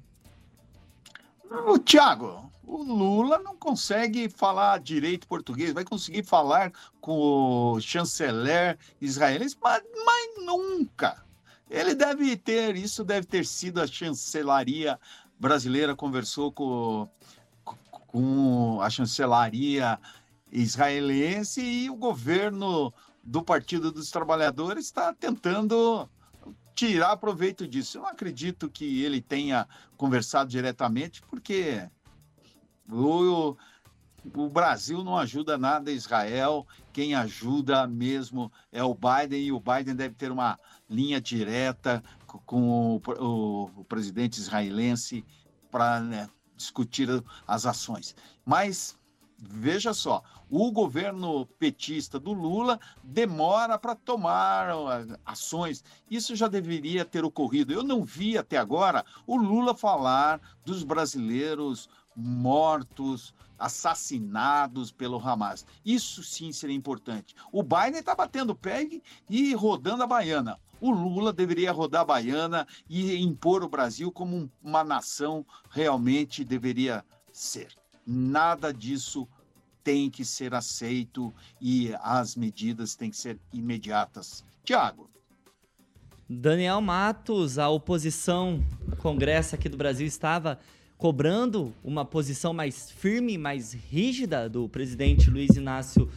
[1.84, 9.58] Tiago, o Lula não consegue falar direito português, vai conseguir falar com o chanceler israelense,
[9.60, 11.24] mas, mas nunca.
[11.70, 15.00] Ele deve ter, isso deve ter sido a chancelaria
[15.40, 17.08] brasileira, conversou com,
[17.92, 20.00] com a chancelaria
[20.52, 26.10] israelense e o governo do Partido dos Trabalhadores está tentando
[26.74, 27.98] tirar proveito disso.
[27.98, 29.68] Eu não acredito que ele tenha
[29.98, 31.90] conversado diretamente, porque
[32.90, 33.56] o,
[34.36, 39.96] o Brasil não ajuda nada Israel, quem ajuda mesmo é o Biden, e o Biden
[39.96, 40.58] deve ter uma
[40.90, 45.26] linha direta com o, o, o presidente israelense
[45.72, 47.08] para né, discutir
[47.48, 48.16] as ações.
[48.46, 48.98] Mas
[49.38, 54.70] veja só, o governo petista do Lula demora para tomar
[55.26, 55.84] ações.
[56.10, 57.72] Isso já deveria ter ocorrido.
[57.72, 65.66] Eu não vi até agora o Lula falar dos brasileiros mortos, assassinados pelo Hamas.
[65.86, 67.36] Isso sim seria importante.
[67.52, 68.88] O Biden está batendo pé
[69.30, 70.60] e rodando a baiana.
[70.80, 77.04] O Lula deveria rodar a baiana e impor o Brasil como uma nação realmente deveria
[77.32, 77.74] ser.
[78.06, 79.28] Nada disso
[79.84, 84.46] tem que ser aceito e as medidas têm que ser imediatas.
[84.64, 85.10] Tiago.
[86.30, 90.60] Daniel Matos, a oposição, o Congresso aqui do Brasil estava
[90.98, 96.10] cobrando uma posição mais firme, mais rígida do presidente Luiz Inácio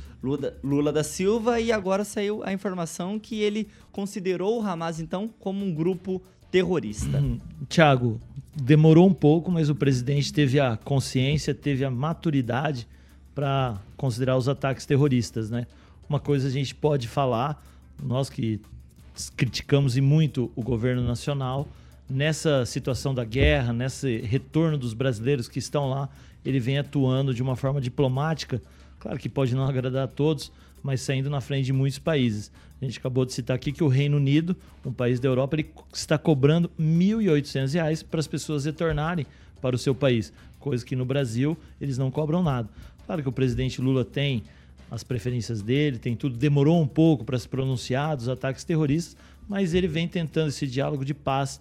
[0.62, 5.64] Lula, da Silva e agora saiu a informação que ele considerou o Hamas então como
[5.64, 7.18] um grupo terrorista.
[7.18, 8.20] Hum, Tiago,
[8.55, 12.89] demorou um pouco, mas o presidente teve a consciência, teve a maturidade
[13.35, 15.66] para considerar os ataques terroristas, né?
[16.09, 17.64] Uma coisa a gente pode falar,
[18.03, 18.61] nós que
[19.37, 21.68] criticamos e muito o governo nacional,
[22.11, 26.08] nessa situação da guerra, nesse retorno dos brasileiros que estão lá,
[26.44, 28.61] ele vem atuando de uma forma diplomática.
[28.98, 30.50] Claro que pode não agradar a todos,
[30.82, 32.50] mas saindo na frente de muitos países.
[32.80, 35.70] A gente acabou de citar aqui que o Reino Unido, um país da Europa, ele
[35.92, 39.26] está cobrando R$ 1.800 para as pessoas retornarem
[39.61, 42.68] para o seu país, coisa que no Brasil eles não cobram nada.
[43.06, 44.42] Claro que o presidente Lula tem
[44.90, 49.16] as preferências dele, tem tudo, demorou um pouco para se pronunciar dos ataques terroristas,
[49.48, 51.61] mas ele vem tentando esse diálogo de paz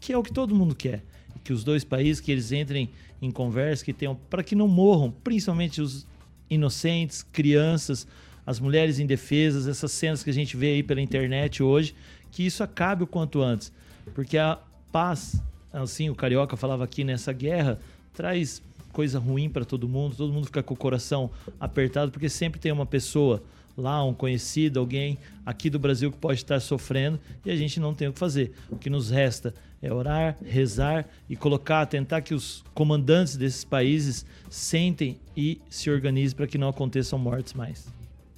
[0.00, 1.02] que é o que todo mundo quer.
[1.44, 5.10] Que os dois países que eles entrem em conversa, que tenham para que não morram,
[5.10, 6.06] principalmente os
[6.50, 8.06] inocentes, crianças,
[8.46, 11.94] as mulheres indefesas, essas cenas que a gente vê aí pela internet hoje,
[12.30, 13.72] que isso acabe o quanto antes,
[14.14, 14.58] porque a
[14.90, 15.40] paz,
[15.72, 17.78] assim, o carioca falava aqui nessa guerra,
[18.14, 18.62] traz
[18.92, 22.72] coisa ruim para todo mundo, todo mundo fica com o coração apertado porque sempre tem
[22.72, 23.42] uma pessoa
[23.80, 27.94] lá, um conhecido, alguém aqui do Brasil que pode estar sofrendo e a gente não
[27.94, 28.52] tem o que fazer.
[28.70, 34.26] O que nos resta é orar, rezar e colocar, tentar que os comandantes desses países
[34.50, 37.86] sentem e se organizem para que não aconteçam mortes mais.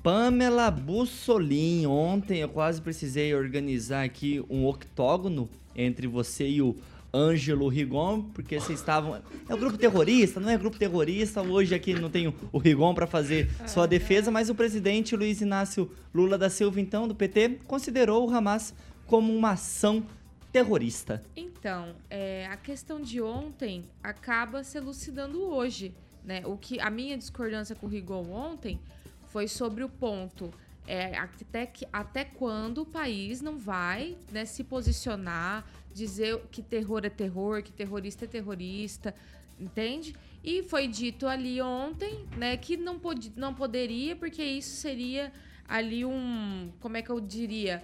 [0.03, 6.74] Pamela Bussolin, ontem eu quase precisei organizar aqui um octógono entre você e o
[7.12, 9.20] Ângelo Rigon, porque vocês estavam.
[9.48, 11.42] É o grupo terrorista, não é grupo terrorista.
[11.42, 15.90] Hoje aqui não tem o Rigon para fazer sua defesa, mas o presidente Luiz Inácio
[16.14, 18.74] Lula da Silva, então, do PT, considerou o Hamas
[19.06, 20.04] como uma ação
[20.52, 21.22] terrorista.
[21.36, 25.94] Então, é, a questão de ontem acaba se elucidando hoje.
[26.24, 26.42] Né?
[26.44, 28.78] O que a minha discordância com o Rigon ontem
[29.28, 30.52] foi sobre o ponto
[30.86, 37.05] é, até, que, até quando o país não vai né, se posicionar, dizer que terror
[37.05, 39.14] é terror, que terrorista é terrorista,
[39.59, 40.14] entende?
[40.43, 45.32] E foi dito ali ontem né, que não, pod não poderia, porque isso seria
[45.68, 46.72] ali um.
[46.80, 47.82] Como é que eu diria?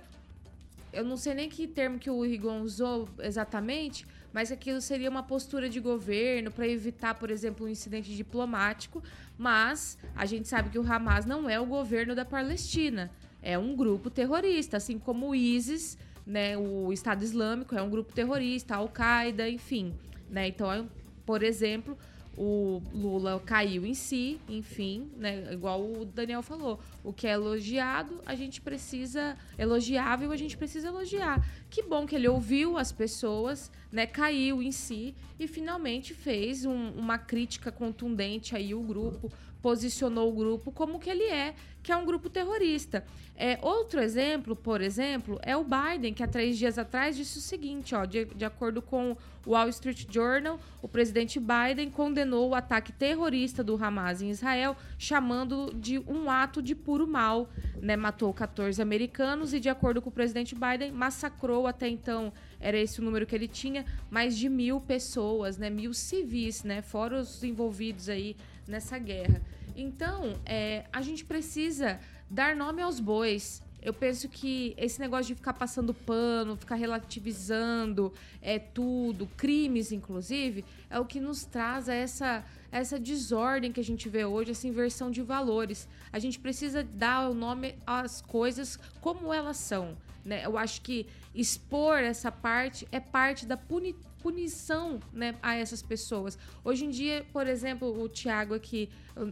[0.92, 5.22] Eu não sei nem que termo que o Rigon usou exatamente, mas aquilo seria uma
[5.22, 9.02] postura de governo para evitar, por exemplo, um incidente diplomático.
[9.36, 13.10] Mas a gente sabe que o Hamas não é o governo da Palestina,
[13.42, 18.12] é um grupo terrorista, assim como o ISIS, né, o Estado Islâmico é um grupo
[18.12, 19.94] terrorista, a Al-Qaeda, enfim.
[20.28, 20.48] Né?
[20.48, 20.88] Então,
[21.24, 21.96] por exemplo,
[22.36, 25.50] o Lula caiu em si, enfim, né?
[25.52, 26.78] Igual o Daniel falou.
[27.02, 29.36] O que é elogiado, a gente precisa.
[29.56, 31.42] Elogiável, a gente precisa elogiar.
[31.70, 34.06] Que bom que ele ouviu as pessoas, né?
[34.06, 39.32] Caiu em si e finalmente fez um- uma crítica contundente aí o grupo,
[39.62, 43.04] posicionou o grupo como que ele é, que é um grupo terrorista.
[43.36, 47.40] É, outro exemplo, por exemplo, é o Biden, que há três dias atrás disse o
[47.40, 52.54] seguinte: ó, de, de acordo com o Wall Street Journal, o presidente Biden condenou o
[52.54, 57.48] ataque terrorista do Hamas em Israel, chamando de um ato de puro mal.
[57.80, 57.94] Né?
[57.94, 63.00] Matou 14 americanos e, de acordo com o presidente Biden, massacrou até então, era esse
[63.00, 65.70] o número que ele tinha, mais de mil pessoas, né?
[65.70, 66.82] mil civis, né?
[66.82, 68.34] fora os envolvidos aí
[68.66, 69.40] nessa guerra.
[69.76, 72.00] Então, é, a gente precisa
[72.30, 73.62] dar nome aos bois.
[73.82, 78.12] Eu penso que esse negócio de ficar passando pano, ficar relativizando
[78.42, 83.84] é, tudo, crimes inclusive, é o que nos traz a essa, essa desordem que a
[83.84, 85.86] gente vê hoje, essa inversão de valores.
[86.12, 89.96] A gente precisa dar o nome às coisas como elas são.
[90.24, 90.44] Né?
[90.44, 93.94] Eu acho que expor essa parte é parte da puni
[94.26, 96.36] punição né, a essas pessoas.
[96.64, 98.90] Hoje em dia, por exemplo, o Tiago aqui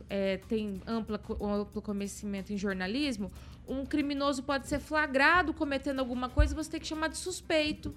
[0.09, 3.33] é, tem ampla, amplo conhecimento em jornalismo.
[3.67, 7.93] Um criminoso pode ser flagrado cometendo alguma coisa você tem que chamar de suspeito.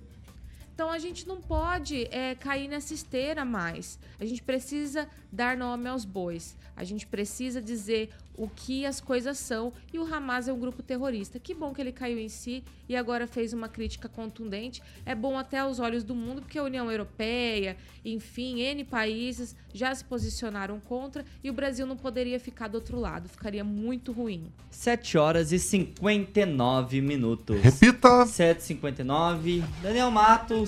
[0.78, 3.98] Então a gente não pode é, cair nessa esteira mais.
[4.20, 6.56] A gente precisa dar nome aos bois.
[6.76, 9.74] A gente precisa dizer o que as coisas são.
[9.92, 11.40] E o Hamas é um grupo terrorista.
[11.40, 14.82] Que bom que ele caiu em si e agora fez uma crítica contundente.
[15.06, 17.76] É bom até aos olhos do mundo, porque a União Europeia,
[18.06, 23.00] enfim, N países já se posicionaram contra e o Brasil não poderia ficar do outro
[23.00, 23.28] lado.
[23.28, 24.52] Ficaria muito ruim.
[24.70, 27.60] 7 horas e 59 minutos.
[27.60, 28.08] Repita!
[28.26, 29.64] 7h59.
[29.82, 30.67] Daniel Matos,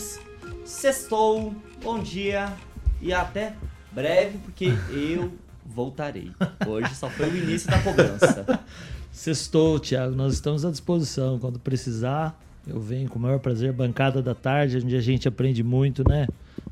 [0.66, 2.54] sextou, bom dia
[3.02, 3.54] e até
[3.92, 5.32] breve, porque eu
[5.66, 6.32] voltarei.
[6.68, 8.60] Hoje só foi o início da cobrança.
[9.12, 11.38] Sextou, Thiago, nós estamos à disposição.
[11.40, 13.74] Quando precisar, eu venho com o maior prazer.
[13.74, 16.26] Bancada da tarde, onde a gente aprende muito, né?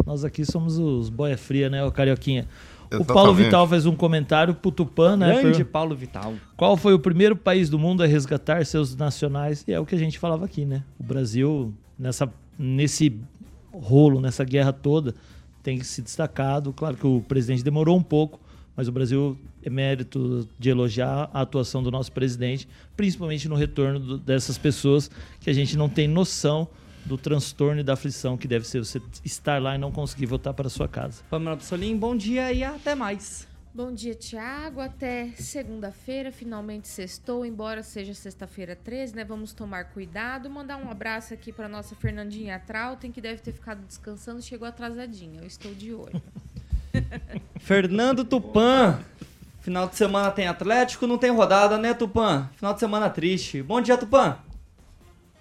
[0.05, 2.47] Nós aqui somos os boia fria, né, o Carioquinha?
[2.93, 3.33] O Paulo.
[3.33, 5.41] Vital fez um comentário pro Tupã, né?
[5.41, 6.35] Grande Per- Paulo Vital.
[6.55, 9.65] Qual foi o primeiro país do mundo a resgatar seus nacionais?
[9.67, 10.83] E é o que a gente falava aqui, né?
[10.97, 13.19] O Brasil, nessa, nesse
[13.71, 15.13] rolo, nessa guerra toda,
[15.63, 16.73] tem se destacado.
[16.73, 18.39] Claro que o presidente demorou um pouco,
[18.75, 23.99] mas o Brasil é mérito de elogiar a atuação do nosso presidente, principalmente no retorno
[23.99, 25.09] do- dessas pessoas
[25.41, 26.67] que a gente não tem noção
[27.05, 30.53] do transtorno e da aflição que deve ser você estar lá e não conseguir voltar
[30.53, 31.21] para sua casa.
[31.29, 33.47] Pamela Bussolim, bom dia e até mais.
[33.77, 34.81] Bom dia, Tiago.
[34.81, 39.23] Até segunda-feira, finalmente sextou, embora seja sexta-feira 13, né?
[39.23, 40.49] Vamos tomar cuidado.
[40.49, 45.41] Mandar um abraço aqui para nossa Fernandinha Trautem, que deve ter ficado descansando, chegou atrasadinha.
[45.41, 46.19] Eu estou de olho.
[47.61, 48.99] Fernando Tupan.
[49.59, 52.49] Final de semana tem Atlético, não tem rodada, né, Tupan?
[52.55, 53.61] Final de semana triste.
[53.61, 54.39] Bom dia, Tupan.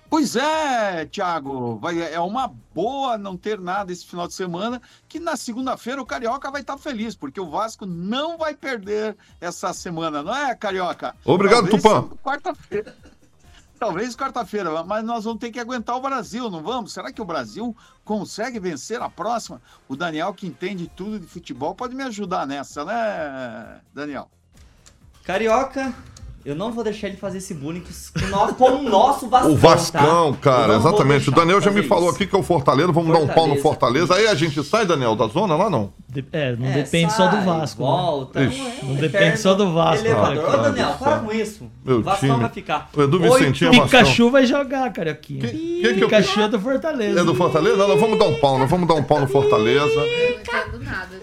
[0.08, 5.18] Pois é, Thiago, vai, é uma boa não ter nada esse final de semana, que
[5.18, 10.22] na segunda-feira o Carioca vai estar feliz, porque o Vasco não vai perder essa semana,
[10.22, 11.14] não é, Carioca?
[11.24, 12.08] Obrigado, Talvez Tupã.
[12.22, 12.96] Quarta-feira.
[13.78, 16.94] Talvez quarta-feira, mas nós vamos ter que aguentar o Brasil, não vamos?
[16.94, 19.60] Será que o Brasil consegue vencer a próxima?
[19.86, 24.30] O Daniel, que entende tudo de futebol, pode me ajudar nessa, né, Daniel?
[25.24, 25.92] Carioca,
[26.46, 29.52] eu não vou deixar ele fazer esse bullying com o no- com o nosso Vascão.
[29.52, 30.38] O Vascão, tá?
[30.40, 31.28] cara, não exatamente.
[31.28, 32.14] O Daniel já me falou isso.
[32.16, 34.06] aqui que é o Fortaleza, vamos dar um pau no Fortaleza.
[34.06, 34.14] Fortaleza.
[34.14, 35.92] Aí a gente sai, Daniel, da zona lá não?
[36.08, 37.82] De- é, não É, depende só do sai, Vasco.
[37.82, 37.88] né?
[37.88, 38.40] Volta.
[38.40, 40.44] É um Não depende inferno só do Vasco, Elevador.
[40.44, 40.58] cara.
[40.58, 41.70] Ô, Daniel, Cara para com isso.
[41.84, 42.40] Meu o Vascão time.
[42.40, 42.90] vai ficar.
[42.96, 44.00] O Edu Oito- Vicentinho é Vascão.
[44.00, 45.48] Pikachu vai jogar, Carioquinha.
[45.48, 47.20] Quem que eu- Pikachu é do Fortaleza.
[47.20, 47.76] É do Fortaleza?
[47.86, 51.16] Nós vamos dar um pau, nós vamos dar um pau no Fortaleza não entendo nada.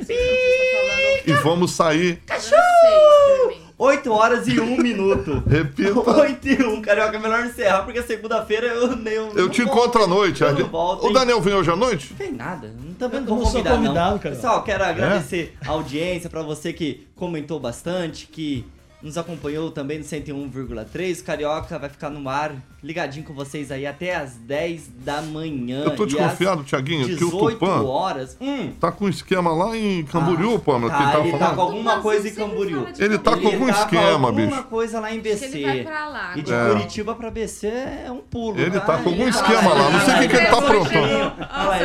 [1.26, 2.22] E vamos sair.
[2.28, 3.63] falando.
[3.84, 5.44] 8 horas e 1 minuto.
[5.48, 6.00] Repita.
[6.10, 9.14] 8 e 1, Carioca, é melhor encerrar, porque segunda-feira eu nem.
[9.14, 10.42] Eu te encontro à noite.
[10.42, 11.14] Eu a não gente- volto, O hein?
[11.14, 12.14] Daniel vem hoje à noite?
[12.18, 14.20] Tem nada, também não Eu vou não sou convidar, convidado, não.
[14.20, 14.36] cara.
[14.36, 18.66] Pessoal, quero agradecer a audiência pra você que comentou bastante, que
[19.04, 21.22] nos acompanhou também no 101,3.
[21.24, 25.84] Carioca vai ficar no ar, ligadinho com vocês aí até as 10 da manhã.
[25.84, 28.38] Eu tô desconfiado, às Thiaguinho, que o 18 Tupã horas.
[28.40, 31.38] Hum, tá com um esquema lá em Camboriú, pô, mano, que tá, ele ele tá
[31.40, 31.56] falando.
[31.56, 32.88] com alguma coisa em Camboriú.
[32.98, 34.64] Ele tá com algum tá esquema, alguma bicho.
[34.64, 35.46] coisa lá em BC.
[35.46, 36.34] Ele vai pra lá.
[36.38, 36.70] E de É.
[36.70, 38.60] Curitiba pra BC é um pulo.
[38.60, 41.34] Ele tá com algum Ele esquema lá, não sei o que que ele tá aprontando.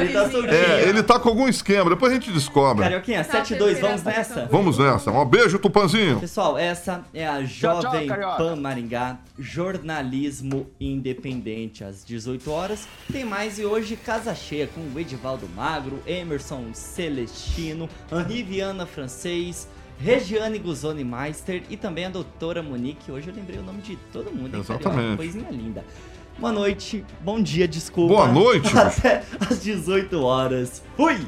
[0.00, 0.54] Ele tá soltinho.
[0.54, 2.84] É, ele tá com algum esquema, depois a gente descobre.
[2.84, 4.48] Carioquinha, 7-2, vamos nessa?
[4.50, 5.10] Vamos nessa.
[5.10, 6.20] Um beijo, Tupanzinho.
[6.20, 8.36] Pessoal, essa é a Tchau, tchau, Jovem Carioca.
[8.36, 12.88] Pan Maringá, jornalismo independente às 18 horas.
[13.10, 19.68] Tem mais e hoje casa cheia com o Edivaldo Magro, Emerson Celestino, Henri Viana Francês,
[20.00, 23.10] Regiane Guzoni Meister e também a doutora Monique.
[23.10, 24.88] Hoje eu lembrei o nome de todo mundo, hein, Carioca?
[24.90, 25.16] Exatamente.
[25.16, 25.84] Coisinha linda.
[26.38, 28.14] Boa noite, bom dia, desculpa.
[28.14, 28.70] Boa noite.
[28.78, 30.84] Até às 18 horas.
[30.96, 31.18] Fui!